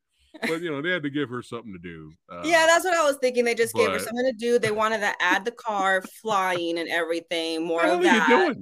[0.41, 2.11] But you know, they had to give her something to do.
[2.31, 3.45] Uh, yeah, that's what I was thinking.
[3.45, 4.57] They just but, gave her something to do.
[4.57, 7.65] They wanted to add the car flying and everything.
[7.65, 8.57] More of that.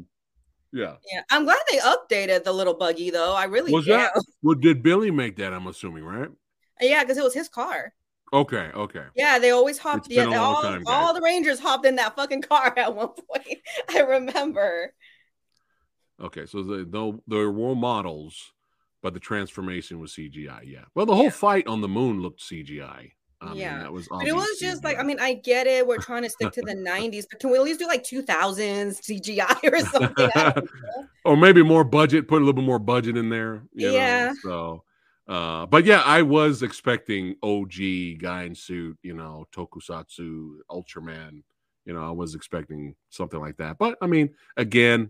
[0.74, 0.96] Yeah.
[1.12, 1.22] Yeah.
[1.30, 3.34] I'm glad they updated the little buggy though.
[3.34, 3.98] I really was am.
[3.98, 4.14] that.
[4.42, 5.54] Well, did Billy make that?
[5.54, 6.30] I'm assuming, right?
[6.80, 7.94] Yeah, because it was his car.
[8.34, 9.04] Okay, okay.
[9.14, 10.08] Yeah, they always hopped.
[10.10, 13.60] Yeah, all, time, all the Rangers hopped in that fucking car at one point.
[13.90, 14.94] I remember.
[16.20, 18.54] Okay, so the, the there were models,
[19.02, 20.62] but the transformation was CGI.
[20.64, 20.86] Yeah.
[20.96, 21.32] Well, the whole yeah.
[21.32, 23.12] fight on the moon looked CGI.
[23.42, 24.08] I yeah, mean, that was.
[24.08, 25.86] But it was just like I mean, I get it.
[25.86, 29.02] We're trying to stick to the '90s, but can we at least do like 2000s
[29.02, 30.68] CGI or something?
[31.26, 32.28] or maybe more budget.
[32.28, 33.64] Put a little bit more budget in there.
[33.74, 34.28] yeah.
[34.28, 34.84] Know, so
[35.32, 41.44] uh, but yeah, I was expecting OG guy in suit, you know, Tokusatsu, Ultraman.
[41.86, 43.78] You know, I was expecting something like that.
[43.78, 45.10] But I mean, again,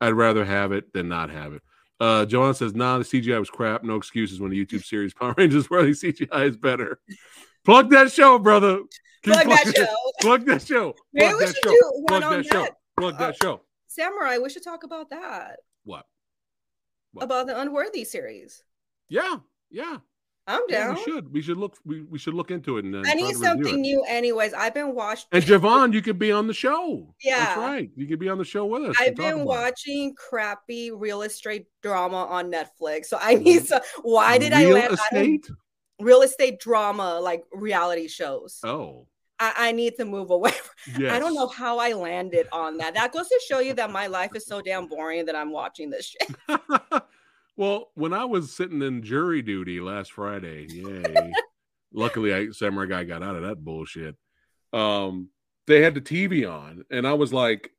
[0.00, 1.62] I'd rather have it than not have it.
[1.98, 3.82] Uh, Joanne says, "Nah, the CGI was crap.
[3.82, 7.00] No excuses when the YouTube series Power Rangers where the CGI is better."
[7.66, 8.78] Plug that show, brother.
[9.24, 9.86] Plug that show.
[10.20, 10.94] Plug that show.
[11.12, 11.70] Maybe plug we that should show.
[11.70, 12.52] do one plug on that, that.
[12.52, 12.68] show.
[12.96, 13.60] Plug uh, that show.
[13.88, 15.56] Samurai, we should talk about that.
[15.84, 16.04] What?
[17.12, 17.24] what?
[17.24, 18.62] About the Unworthy series.
[19.08, 19.38] Yeah,
[19.68, 19.98] yeah.
[20.46, 20.90] I'm down.
[20.90, 21.32] Yeah, we should.
[21.32, 21.76] We should look.
[21.84, 22.84] We, we should look into it.
[22.84, 24.54] And I need something new, anyways.
[24.54, 25.26] I've been watching.
[25.32, 27.16] And Javon, you could be on the show.
[27.20, 27.90] Yeah, that's right.
[27.96, 28.96] You could be on the show with us.
[29.00, 30.16] I've been watching it.
[30.16, 33.80] crappy real estate drama on Netflix, so I need some.
[34.02, 35.48] Why did real I land estate?
[36.00, 38.60] Real estate drama, like reality shows.
[38.64, 39.06] Oh.
[39.38, 40.52] I, I need to move away.
[40.96, 41.12] Yes.
[41.12, 42.94] I don't know how I landed on that.
[42.94, 45.90] That goes to show you that my life is so damn boring that I'm watching
[45.90, 46.60] this shit.
[47.56, 51.32] Well, when I was sitting in jury duty last Friday, yay.
[51.92, 54.16] luckily I Samurai Guy got out of that bullshit.
[54.72, 55.30] Um,
[55.66, 57.70] they had the TV on, and I was like,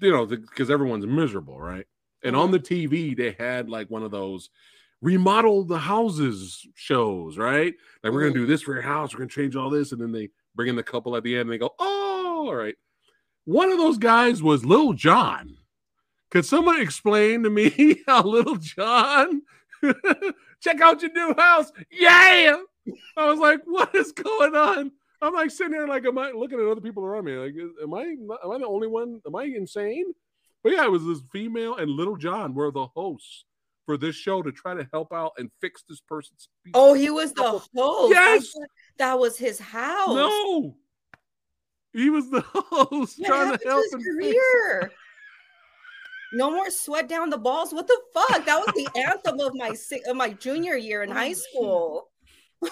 [0.00, 1.86] you know, because everyone's miserable, right?
[2.22, 2.42] And mm-hmm.
[2.42, 4.50] on the TV, they had like one of those
[5.02, 7.74] remodel the houses shows, right?
[8.02, 8.42] Like we're gonna mm-hmm.
[8.42, 10.76] do this for your house, we're gonna change all this, and then they bring in
[10.76, 12.74] the couple at the end, and they go, "Oh, all right."
[13.44, 15.56] One of those guys was Lil Jon.
[16.30, 19.42] Could someone explain to me how Little Jon
[20.60, 21.70] check out your new house?
[21.90, 22.58] Yeah.
[23.16, 24.92] I was like, what is going on?
[25.22, 27.36] I'm like sitting there, like, am I looking at other people around me?
[27.36, 29.20] Like, am I am I the only one?
[29.26, 30.12] Am I insane?
[30.62, 33.44] But yeah, it was this female and Little Jon were the hosts
[33.86, 36.48] for this show to try to help out and fix this person's.
[36.74, 38.10] Oh, he was the host.
[38.10, 38.52] Yes.
[38.98, 40.08] that was his house.
[40.14, 40.76] No,
[41.94, 44.90] he was the host trying to help his career?
[46.32, 47.72] No more sweat down the balls.
[47.72, 48.44] What the fuck?
[48.44, 49.72] That was the anthem of my
[50.08, 52.10] of my junior year in Oh, high school.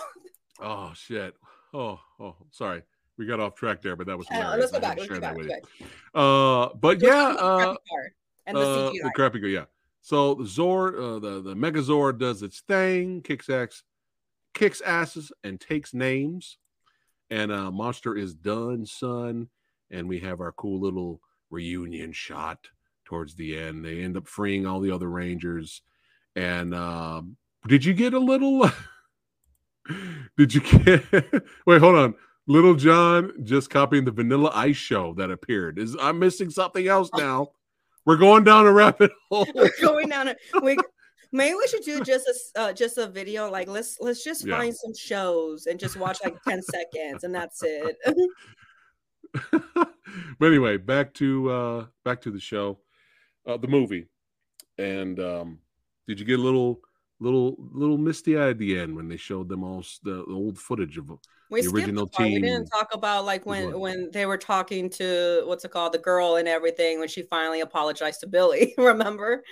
[0.60, 1.34] Oh shit!
[1.72, 2.82] Oh, oh, sorry,
[3.18, 4.96] we got off track there, but that was Uh, let's go back.
[4.96, 5.32] Let's go back.
[5.32, 5.86] that with Let's you.
[6.14, 7.74] go Uh, but yeah, uh,
[8.46, 9.64] and the uh, the crappy yeah.
[10.04, 13.82] So the Zord, uh, the the Megazord does its thing, kicks ass,
[14.52, 16.58] kicks asses, and takes names.
[17.30, 19.48] And uh, Monster is done, son.
[19.90, 22.68] And we have our cool little reunion shot
[23.06, 23.82] towards the end.
[23.82, 25.80] They end up freeing all the other Rangers.
[26.36, 28.70] And um, did you get a little?
[30.36, 31.02] did you get?
[31.66, 32.14] Wait, hold on.
[32.46, 35.78] Little Jon just copying the Vanilla Ice show that appeared.
[35.78, 37.52] Is I'm missing something else now?
[38.06, 39.46] We're going down a rabbit hole.
[39.54, 40.76] We're going down a we
[41.32, 42.26] maybe we should do just
[42.56, 44.56] a uh, just a video like let's let's just Yeah.
[44.58, 47.96] find some shows and just watch like 10 seconds and that's it
[49.52, 52.78] but anyway, back to uh back to the show,
[53.46, 54.06] uh, the movie,
[54.78, 55.58] and um,
[56.06, 56.80] did you get a little
[57.18, 60.56] little little misty eye at the end when they showed them all the, the old
[60.58, 61.10] footage of
[61.50, 62.28] we The original the part.
[62.30, 63.80] we didn't talk about like when what?
[63.80, 67.60] when they were talking to what's it called the girl and everything when she finally
[67.60, 69.42] apologized to billy remember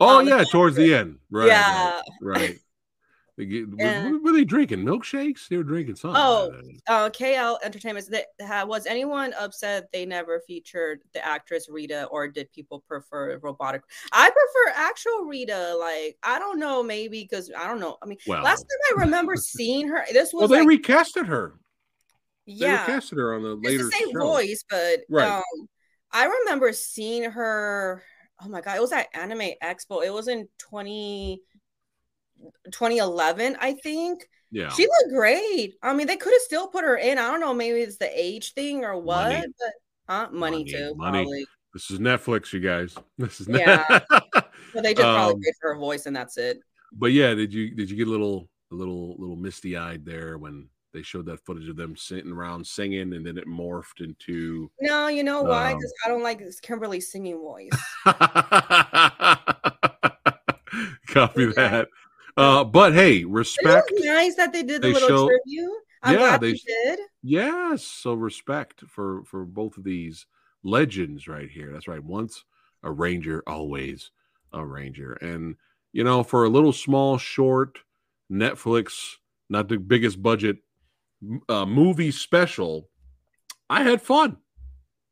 [0.00, 1.48] Oh Um, yeah, towards the end, right?
[1.48, 2.40] yeah right.
[2.40, 2.58] right.
[3.40, 4.84] They get, what were they drinking?
[4.84, 5.48] Milkshakes?
[5.48, 6.20] They were drinking something.
[6.22, 6.52] Oh,
[6.88, 8.06] uh, KL Entertainment.
[8.10, 13.38] That ha- was anyone upset they never featured the actress Rita, or did people prefer
[13.38, 13.80] robotic?
[14.12, 15.74] I prefer actual Rita.
[15.80, 17.96] Like I don't know, maybe because I don't know.
[18.02, 20.50] I mean, well, last time I remember seeing her, this was.
[20.50, 21.54] well, they like recasted her.
[22.46, 24.18] They yeah, recasted her on the it's later the same show.
[24.18, 25.28] voice, but Right.
[25.28, 25.68] um,
[26.12, 28.02] I remember seeing her.
[28.42, 30.04] Oh my god, it was at Anime Expo.
[30.04, 31.40] It was in 20,
[32.70, 34.28] 2011, I think.
[34.52, 35.74] Yeah, She looked great.
[35.82, 37.18] I mean, they could have still put her in.
[37.18, 39.46] I don't know, maybe it's the age thing or what, Money.
[39.58, 39.72] but
[40.08, 40.28] huh?
[40.32, 41.18] Money, Money, too, money.
[41.18, 41.46] probably.
[41.72, 42.94] this is Netflix, you guys.
[43.18, 43.84] This is Yeah.
[44.74, 46.60] They just probably Um, paid for her voice and that's it.
[46.92, 50.38] but yeah, did you did you get a little a little little misty eyed there
[50.38, 54.70] when they showed that footage of them sitting around singing and then it morphed into
[54.80, 55.72] No, you know why?
[55.72, 57.70] Um, Because I don't like this Kimberly singing voice.
[61.08, 61.88] copy that.
[62.40, 63.92] Uh, but hey, respect.
[64.00, 65.72] nice that they did the They little show- tribute.
[66.02, 66.98] I'm Yeah, they did.
[67.22, 70.24] Yes, so respect for for both of these
[70.62, 71.70] legends right here.
[71.72, 72.02] That's right.
[72.02, 72.44] Once
[72.82, 74.10] a ranger, always
[74.52, 75.12] a ranger.
[75.20, 75.56] And
[75.92, 77.80] you know, for a little small short
[78.32, 79.16] Netflix,
[79.50, 80.58] not the biggest budget
[81.50, 82.88] uh, movie special,
[83.68, 84.38] I had fun.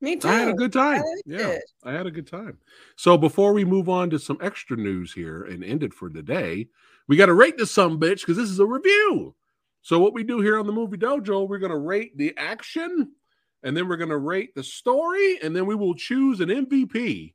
[0.00, 0.28] Me too.
[0.28, 1.02] I had a good time.
[1.02, 1.64] liked yeah, it.
[1.84, 2.58] I had a good time.
[2.96, 6.22] So before we move on to some extra news here and end it for the
[6.22, 6.68] day,
[7.08, 9.34] we got to rate this some bitch because this is a review.
[9.82, 13.12] So what we do here on the Movie Dojo, we're going to rate the action,
[13.62, 17.34] and then we're going to rate the story, and then we will choose an MVP.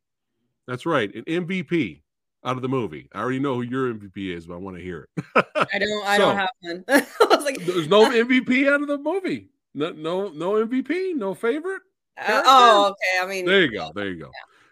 [0.67, 2.01] That's right, an MVP
[2.45, 3.09] out of the movie.
[3.13, 5.25] I already know who your MVP is, but I want to hear it.
[5.73, 6.05] I don't.
[6.07, 6.83] I So- don't have one.
[6.89, 9.49] I like, There's no MVP out of the movie.
[9.73, 11.81] No, no, no MVP, no favorite.
[12.17, 13.23] Uh, oh, okay.
[13.23, 13.91] I mean, There you go.
[13.95, 14.31] There you go.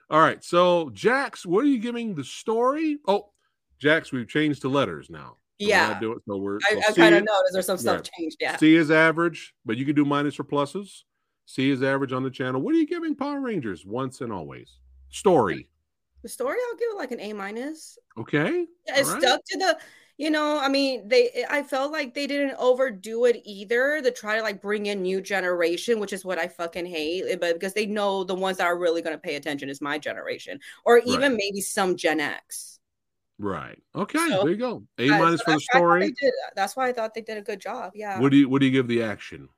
[0.09, 0.43] All right.
[0.43, 2.97] So, Jax, what are you giving the story?
[3.07, 3.31] Oh,
[3.79, 5.37] Jax, we've changed to letters now.
[5.59, 5.87] So we're yeah.
[5.89, 7.95] not doing so we're I, so I C kind of is- noticed there's some stuff
[7.97, 8.09] Right.
[8.17, 8.37] changed.
[8.39, 8.57] Yeah.
[8.57, 11.03] C is average, but you can do minus or pluses.
[11.45, 12.61] C is average on the channel.
[12.61, 14.79] What are you giving Power Rangers once and always?
[15.09, 15.67] Story.
[16.23, 17.97] The story, I'll give it like an A minus.
[18.17, 18.65] Okay.
[18.87, 19.21] Yeah, it All right.
[19.21, 19.77] stuck to the,
[20.21, 24.01] you know, I mean, they, I felt like they didn't overdo it either.
[24.03, 27.23] To try to like bring in new generation, which is what I fucking hate.
[27.27, 29.81] eh, But because they know the ones that are really going to pay attention is
[29.81, 32.79] my generation, or even maybe some Gen X.
[33.39, 33.81] Right.
[33.95, 34.19] Okay.
[34.29, 34.83] So, there you go.
[34.99, 36.11] A minus for the I- I thought story.
[36.11, 37.93] did- that's why I thought they did a good job.
[37.95, 38.19] Yeah.
[38.19, 39.49] What do you what do you give the action?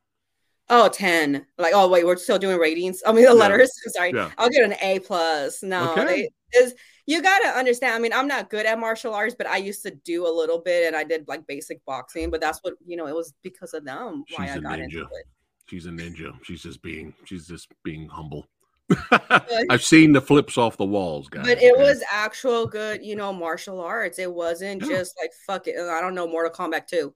[0.70, 1.46] Oh, 10.
[1.58, 3.04] Like, oh wait, we're still doing ratings.
[3.06, 3.44] I mean the Yeah.
[3.44, 3.70] letters.
[3.88, 4.14] Sorry.
[4.16, 4.32] Yeah.
[4.38, 5.62] I'll get an A plus.
[5.62, 6.30] No, Okay.
[6.56, 6.74] Is
[7.06, 7.94] you gotta understand.
[7.96, 10.60] I mean, I'm not good at martial arts, but I used to do a little
[10.60, 13.74] bit and I did like basic boxing, but that's what you know, it was because
[13.74, 15.04] of them why She's I a got into ninja.
[15.04, 15.26] it.
[15.70, 16.34] She's a ninja.
[16.44, 18.48] She's just being she's just being humble.
[19.70, 21.46] I've seen the flips off the walls, guys.
[21.46, 21.82] But it okay?
[21.84, 24.20] was actual good, you know, martial arts.
[24.20, 24.88] It wasn't Yeah.
[24.90, 25.76] just like fuck it.
[25.80, 27.14] I don't know, Mortal Kombat 2.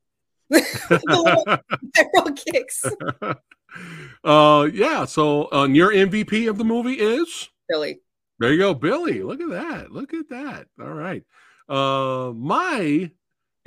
[0.49, 1.61] the
[2.13, 2.83] barrel kicks.
[4.23, 7.99] uh yeah, so on your MVP of the movie is Really.
[8.39, 9.23] There you go, Billy.
[9.23, 9.91] Look at that.
[9.91, 10.67] Look at that.
[10.79, 11.23] All right.
[11.69, 13.11] Uh my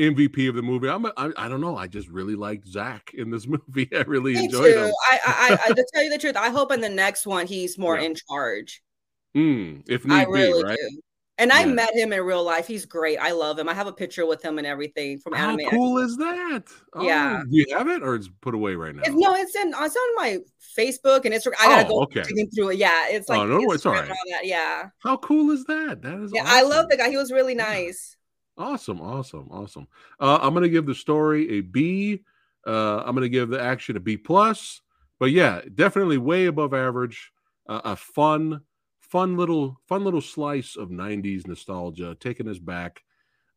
[0.01, 0.89] MVP of the movie.
[0.89, 1.77] I'm a, I, I don't know.
[1.77, 3.89] I just really liked Zach in this movie.
[3.95, 4.81] I really Me enjoyed too.
[4.85, 4.93] him.
[5.11, 7.77] I, I, I, to tell you the truth, I hope in the next one he's
[7.77, 8.07] more Yeah.
[8.07, 8.83] in charge.
[9.37, 10.79] Mm, if I need really be, right?
[10.91, 11.01] do.
[11.41, 11.73] And I Yeah.
[11.73, 12.67] met him in real life.
[12.67, 13.17] He's great.
[13.19, 13.69] I love him.
[13.69, 15.71] I have a picture with him and everything from How Anime.
[15.71, 16.65] cool is that?
[16.93, 17.43] Oh, Yeah.
[17.51, 19.03] Do you have it or it's put away right now?
[19.07, 20.39] It's, no, it's in it's on my
[20.79, 21.55] Facebook and Instagram.
[21.61, 22.23] I gotta Oh, go okay.
[22.23, 22.77] digging through it.
[22.79, 24.09] Yeah, it's like Oh, no, it's all right.
[24.11, 24.17] all.
[24.45, 26.03] Yeah, How cool is that?
[26.03, 26.45] That is yeah.
[26.47, 27.09] I love the guy.
[27.09, 28.17] He was really nice.
[28.59, 29.89] Awesome, awesome, awesome.
[30.21, 32.23] Uh, I'm gonna give the story a B.
[32.67, 34.83] Uh, I'm gonna give the action a B plus.
[35.19, 37.33] But yeah, definitely way above average.
[37.67, 38.61] Uh, a fun,
[39.11, 43.03] fun little, fun little slice of '90s nostalgia, taking us back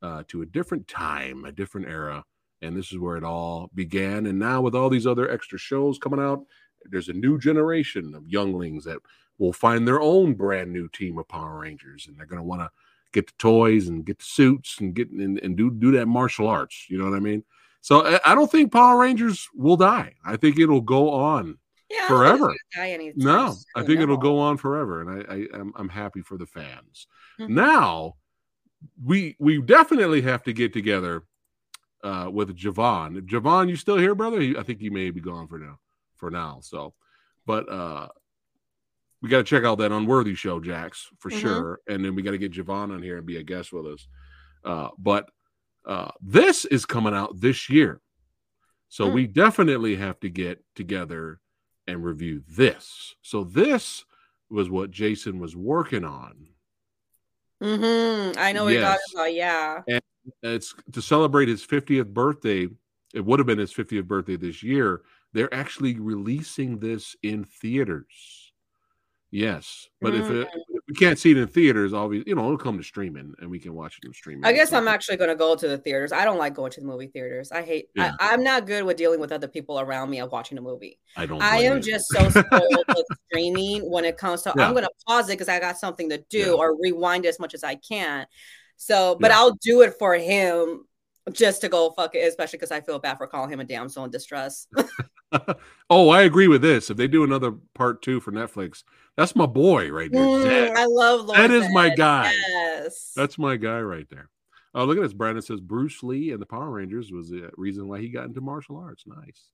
[0.01, 2.25] uh, to a different time, a different era,
[2.61, 4.25] and this is where it all began.
[4.25, 6.43] And now with all these other extra shows coming out,
[6.85, 8.97] there's a new generation of younglings that
[9.37, 12.69] will find their own brand new team of Power Rangers, and they're gonna want to
[13.13, 16.47] get the toys and get the suits and get and, and do do that martial
[16.47, 16.87] arts.
[16.89, 17.43] You know what I mean?
[17.81, 20.15] So I, I don't think Power Rangers will die.
[20.25, 21.59] I think it'll go on
[21.93, 22.51] Yeah, I don't think forever.
[22.51, 25.73] it's gonna die anytime No, I think it'll go on forever, and I, I I'm,
[25.75, 27.07] I'm happy for the fans.
[27.39, 27.49] Mhm.
[27.49, 28.15] Now,
[29.03, 31.23] we we definitely have to get together
[32.03, 33.21] uh, with Javon.
[33.27, 34.41] Javon, you still here, brother?
[34.57, 35.79] I think you may be gone for now.
[36.15, 36.93] For now, so,
[37.45, 38.07] but uh,
[39.21, 41.39] we got to check out that Unworthy show, Jax, for Mhm.
[41.39, 43.85] sure, and then we got to get Javon on here and be a guest with
[43.87, 44.07] us.
[44.63, 45.29] Uh, but
[45.85, 48.01] uh, this is coming out this year,
[48.89, 49.13] so Hmm.
[49.15, 51.39] we definitely have to get together
[51.87, 53.15] and review this.
[53.21, 54.05] So this
[54.49, 56.47] was what Jason was working on.
[57.61, 58.37] Mm-hmm.
[58.39, 59.33] I know what you're talking about.
[59.33, 59.81] Yeah.
[59.87, 60.01] And
[60.41, 62.67] It's to celebrate his 50th birthday.
[63.13, 65.01] It would have been his 50th birthday this year.
[65.33, 68.42] They're actually releasing this in theaters.
[69.33, 70.59] Yes, but if, it, mm.
[70.69, 73.49] if we can't see it in theaters, obviously, you know, it'll come to streaming and
[73.49, 74.45] we can watch it in streaming.
[74.45, 76.11] I guess I'm actually going to go to the theaters.
[76.11, 77.51] I don't like going to the movie theaters.
[77.51, 77.87] I hate.
[77.95, 78.11] Yeah.
[78.19, 80.99] I, I'm not good with dealing with other people around me of watching a movie.
[81.17, 81.41] I don't.
[81.41, 81.81] I am you.
[81.81, 84.53] just so spoiled with streaming when it comes to.
[84.55, 84.67] Yeah.
[84.67, 86.51] I'm going to pause it because I got something to do Yeah.
[86.51, 88.27] or rewind as much as I can.
[88.77, 89.31] So, but.
[89.31, 90.85] I'll do it for him
[91.31, 94.03] just to go fuck it, especially because I feel bad for calling him a damsel
[94.03, 94.67] in distress.
[95.89, 96.89] oh, I agree with this.
[96.89, 98.83] If they do another part two for Netflix,
[99.15, 100.21] that's my boy right there.
[100.21, 102.33] Mm, I love Lord That is my guy.
[102.33, 103.13] Yes.
[103.15, 104.29] That's my guy right there.
[104.75, 105.13] Oh, look at this.
[105.13, 108.41] Brandon says Bruce Lee and the Power Rangers was the reason why he got into
[108.41, 109.03] martial arts.
[109.05, 109.49] Nice.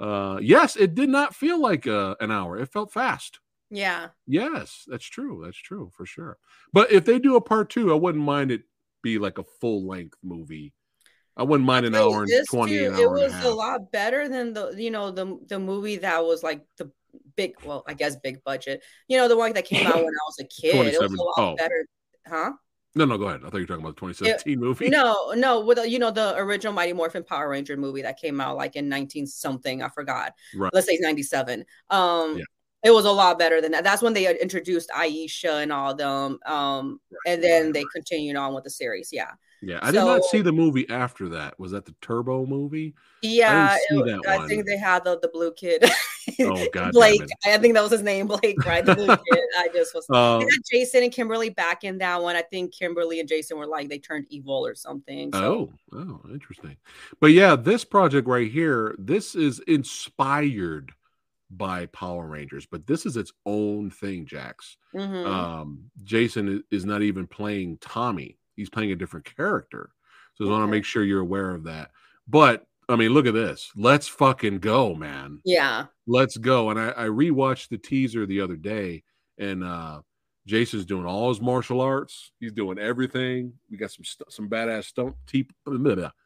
[0.00, 2.58] Uh, yes, it did not feel like uh, an hour.
[2.58, 3.40] It felt fast.
[3.70, 4.08] yeah.
[4.26, 5.42] Yes, that's true.
[5.44, 6.38] That's true for sure.
[6.72, 8.62] But if they do a part two, I wouldn't mind it
[9.02, 10.72] be like a full length movie.
[11.38, 12.78] I wouldn't mind an hour and twenty.
[12.78, 13.44] too, an it hour a was half.
[13.44, 16.90] a lot better than the you know the the movie that was like the
[17.36, 20.24] big well I guess big budget you know the one that came out when I
[20.26, 21.56] was a kid it was 27 a lot oh.
[21.56, 21.86] better
[22.26, 22.50] huh
[22.96, 23.42] No, no, go ahead.
[23.44, 24.88] I thought you were talking about the 2017 movie.
[24.90, 28.56] no no with you know the original Mighty Morphin Power Ranger movie that came out
[28.56, 30.72] like in 19 something I forgot Right.
[30.74, 32.44] let's say 97 um Yeah.
[32.84, 35.94] it was a lot better than that that's when they had introduced Aisha and all
[35.94, 39.30] them um and then right, they continued on with the series yeah
[39.60, 41.58] Yeah, I did not see the movie after that.
[41.58, 42.94] Was that the Turbo movie?
[43.22, 44.48] yeah see it- that I one.
[44.48, 45.84] think they had the the blue kid
[46.40, 47.22] Oh God, Blake.
[47.46, 48.84] I think that was his name, Blake, right?
[48.84, 49.44] The blue kid.
[49.58, 50.08] I just was.
[50.10, 52.36] Um, Jason and Kimberly back in that one.
[52.36, 55.32] I think Kimberly and Jason were like they turned evil or something.
[55.32, 55.72] So.
[55.92, 56.76] Oh, oh, interesting.
[57.18, 60.92] But yeah, this project right here, this is inspired
[61.50, 64.76] by Power Rangers, but this is its own thing, Jax.
[64.94, 65.26] Mhm.
[65.26, 69.90] Um, Jason is not even playing Tommy; he's playing a different character.
[70.34, 71.90] So I want to make sure you're aware of that.
[72.28, 73.70] But I mean, look at this.
[73.76, 75.40] Let's fucking go, man.
[75.44, 75.86] yeah.
[76.06, 76.70] Let's go.
[76.70, 79.02] And I, I rewatched the teaser the other day,
[79.38, 80.00] and uh
[80.46, 82.32] Jason's doing all his martial arts.
[82.40, 83.52] He's doing everything.
[83.70, 85.50] We got some st- some badass stunt te-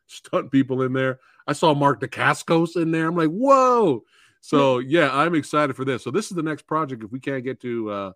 [0.07, 1.19] stunt people in there.
[1.49, 3.09] I saw Mark Dacascos in there.
[3.09, 4.05] I'm like, whoa.
[4.41, 6.05] So yeah, I'm excited for this.
[6.05, 7.03] So this is the next project.
[7.03, 8.13] If we can't get to uh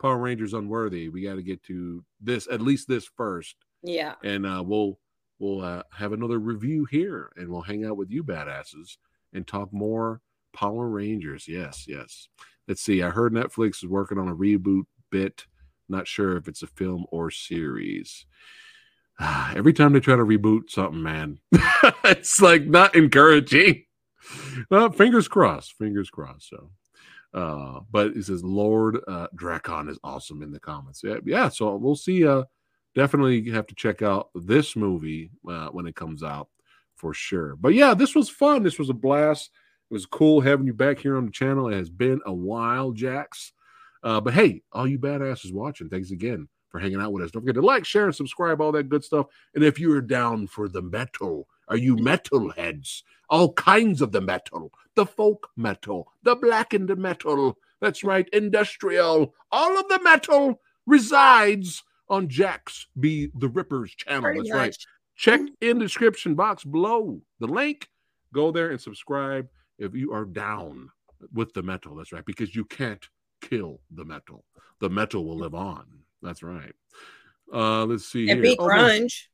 [0.00, 4.14] Power Rangers Unworthy, we got to get to this at least this first, Yeah.
[4.24, 4.98] and uh, we'll
[5.38, 8.96] we'll uh, have another review here, and we'll hang out with you badasses
[9.32, 10.20] and talk more
[10.52, 11.46] Power Rangers.
[11.48, 12.28] Yes, yes.
[12.68, 13.02] Let's see.
[13.02, 15.46] I heard Netflix is working on a reboot bit.
[15.88, 18.26] Not sure if it's a film or series.
[19.18, 21.38] Ah, every time they try to reboot something, man,
[22.04, 23.84] it's like not encouraging.
[24.70, 25.72] Well, fingers crossed.
[25.74, 26.48] Fingers crossed.
[26.50, 26.70] So,
[27.32, 31.02] uh, but it says Lord uh, Drakkon is awesome in the comments.
[31.02, 31.48] Yeah, yeah.
[31.48, 32.26] So we'll see.
[32.26, 32.44] Uh,
[32.94, 36.48] definitely have to check out this movie uh, when it comes out
[36.96, 37.56] for sure.
[37.56, 38.62] But yeah, this was fun.
[38.62, 39.50] This was a blast.
[39.90, 41.68] It was cool having you back here on the channel.
[41.68, 43.52] It has been a while, Jax.
[44.02, 47.30] Uh, but hey, all you badasses watching, thanks again for hanging out with us.
[47.30, 49.26] Don't forget to like, share, and subscribe, all that good stuff.
[49.54, 53.02] And if you're down for the metal, are you metal heads?
[53.30, 57.56] All kinds of the metal, the folk metal, the blackened metal.
[57.80, 59.34] That's right, industrial.
[59.52, 64.22] All of the metal resides on Jack's Be the Ripper's channel.
[64.22, 64.58] Pretty That's much.
[64.58, 64.76] right.
[65.16, 67.88] Check in the description box below the link.
[68.34, 69.48] Go there and subscribe
[69.78, 70.90] if you are down
[71.32, 71.94] with the metal.
[71.94, 73.06] That's right, because you can't
[73.40, 74.44] kill the metal.
[74.80, 75.86] The metal will live on.
[76.22, 76.74] That's right.
[77.52, 78.28] Uh, let's see.
[78.28, 78.42] It here.
[78.42, 79.26] beat Oh, grunge.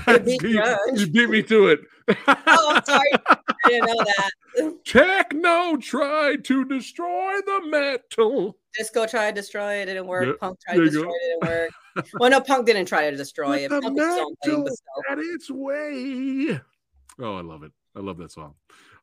[0.06, 1.80] That's- you, beat me to it.
[2.08, 3.10] Oh, I'm sorry.
[3.26, 4.30] I didn't know that.
[4.84, 8.56] Techno tried to destroy the metal.
[8.76, 10.26] Disco tried to destroy it, didn't work.
[10.26, 11.70] Yeah, Punk tried to destroy it, didn't work.
[12.20, 13.70] well, no, Punk didn't try to destroy it.
[13.70, 15.12] With the Punk was thing, metal still.
[15.12, 16.60] at its way.
[17.20, 17.72] Oh, I love it.
[17.96, 18.54] I love that song.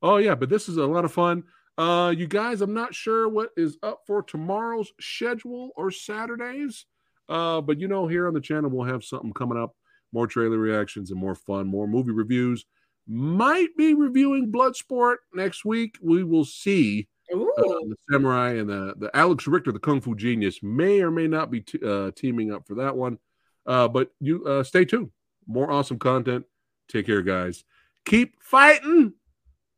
[0.01, 1.43] Oh yeah, but this is a lot of fun.
[1.77, 6.85] Uh, you guys, I'm not sure what is up for tomorrow's schedule or Saturdays.
[7.29, 9.75] Uh, but you know, here on the channel we'll have something coming up,
[10.11, 12.65] more trailer reactions and more fun, more movie reviews.
[13.07, 15.97] Might be reviewing Bloodsport next week.
[16.01, 17.07] We will see.
[17.33, 21.27] Uh, the samurai and the the Alex Richter, the kung fu genius, may or may
[21.27, 23.17] not be t- uh, teaming up for that one.
[23.65, 25.11] Uh, but you uh, stay tuned.
[25.47, 26.45] More awesome content.
[26.89, 27.63] Take care, guys.
[28.05, 29.13] Keep fighting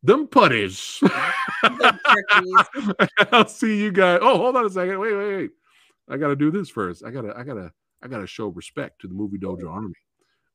[0.02, 1.00] them putties.
[3.32, 4.18] I'll see you guys.
[4.20, 4.98] Oh, hold on a second.
[4.98, 5.50] Wait, wait, wait.
[6.08, 7.04] I gotta do this first.
[7.04, 7.72] I gotta, I gotta,
[8.02, 9.94] I gotta show respect to the movie dojo army.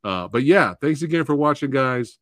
[0.03, 2.17] Uh, but yeah, thanks again for watching, guys,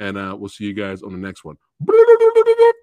[0.00, 1.56] and uh, we'll see you guys on the next one.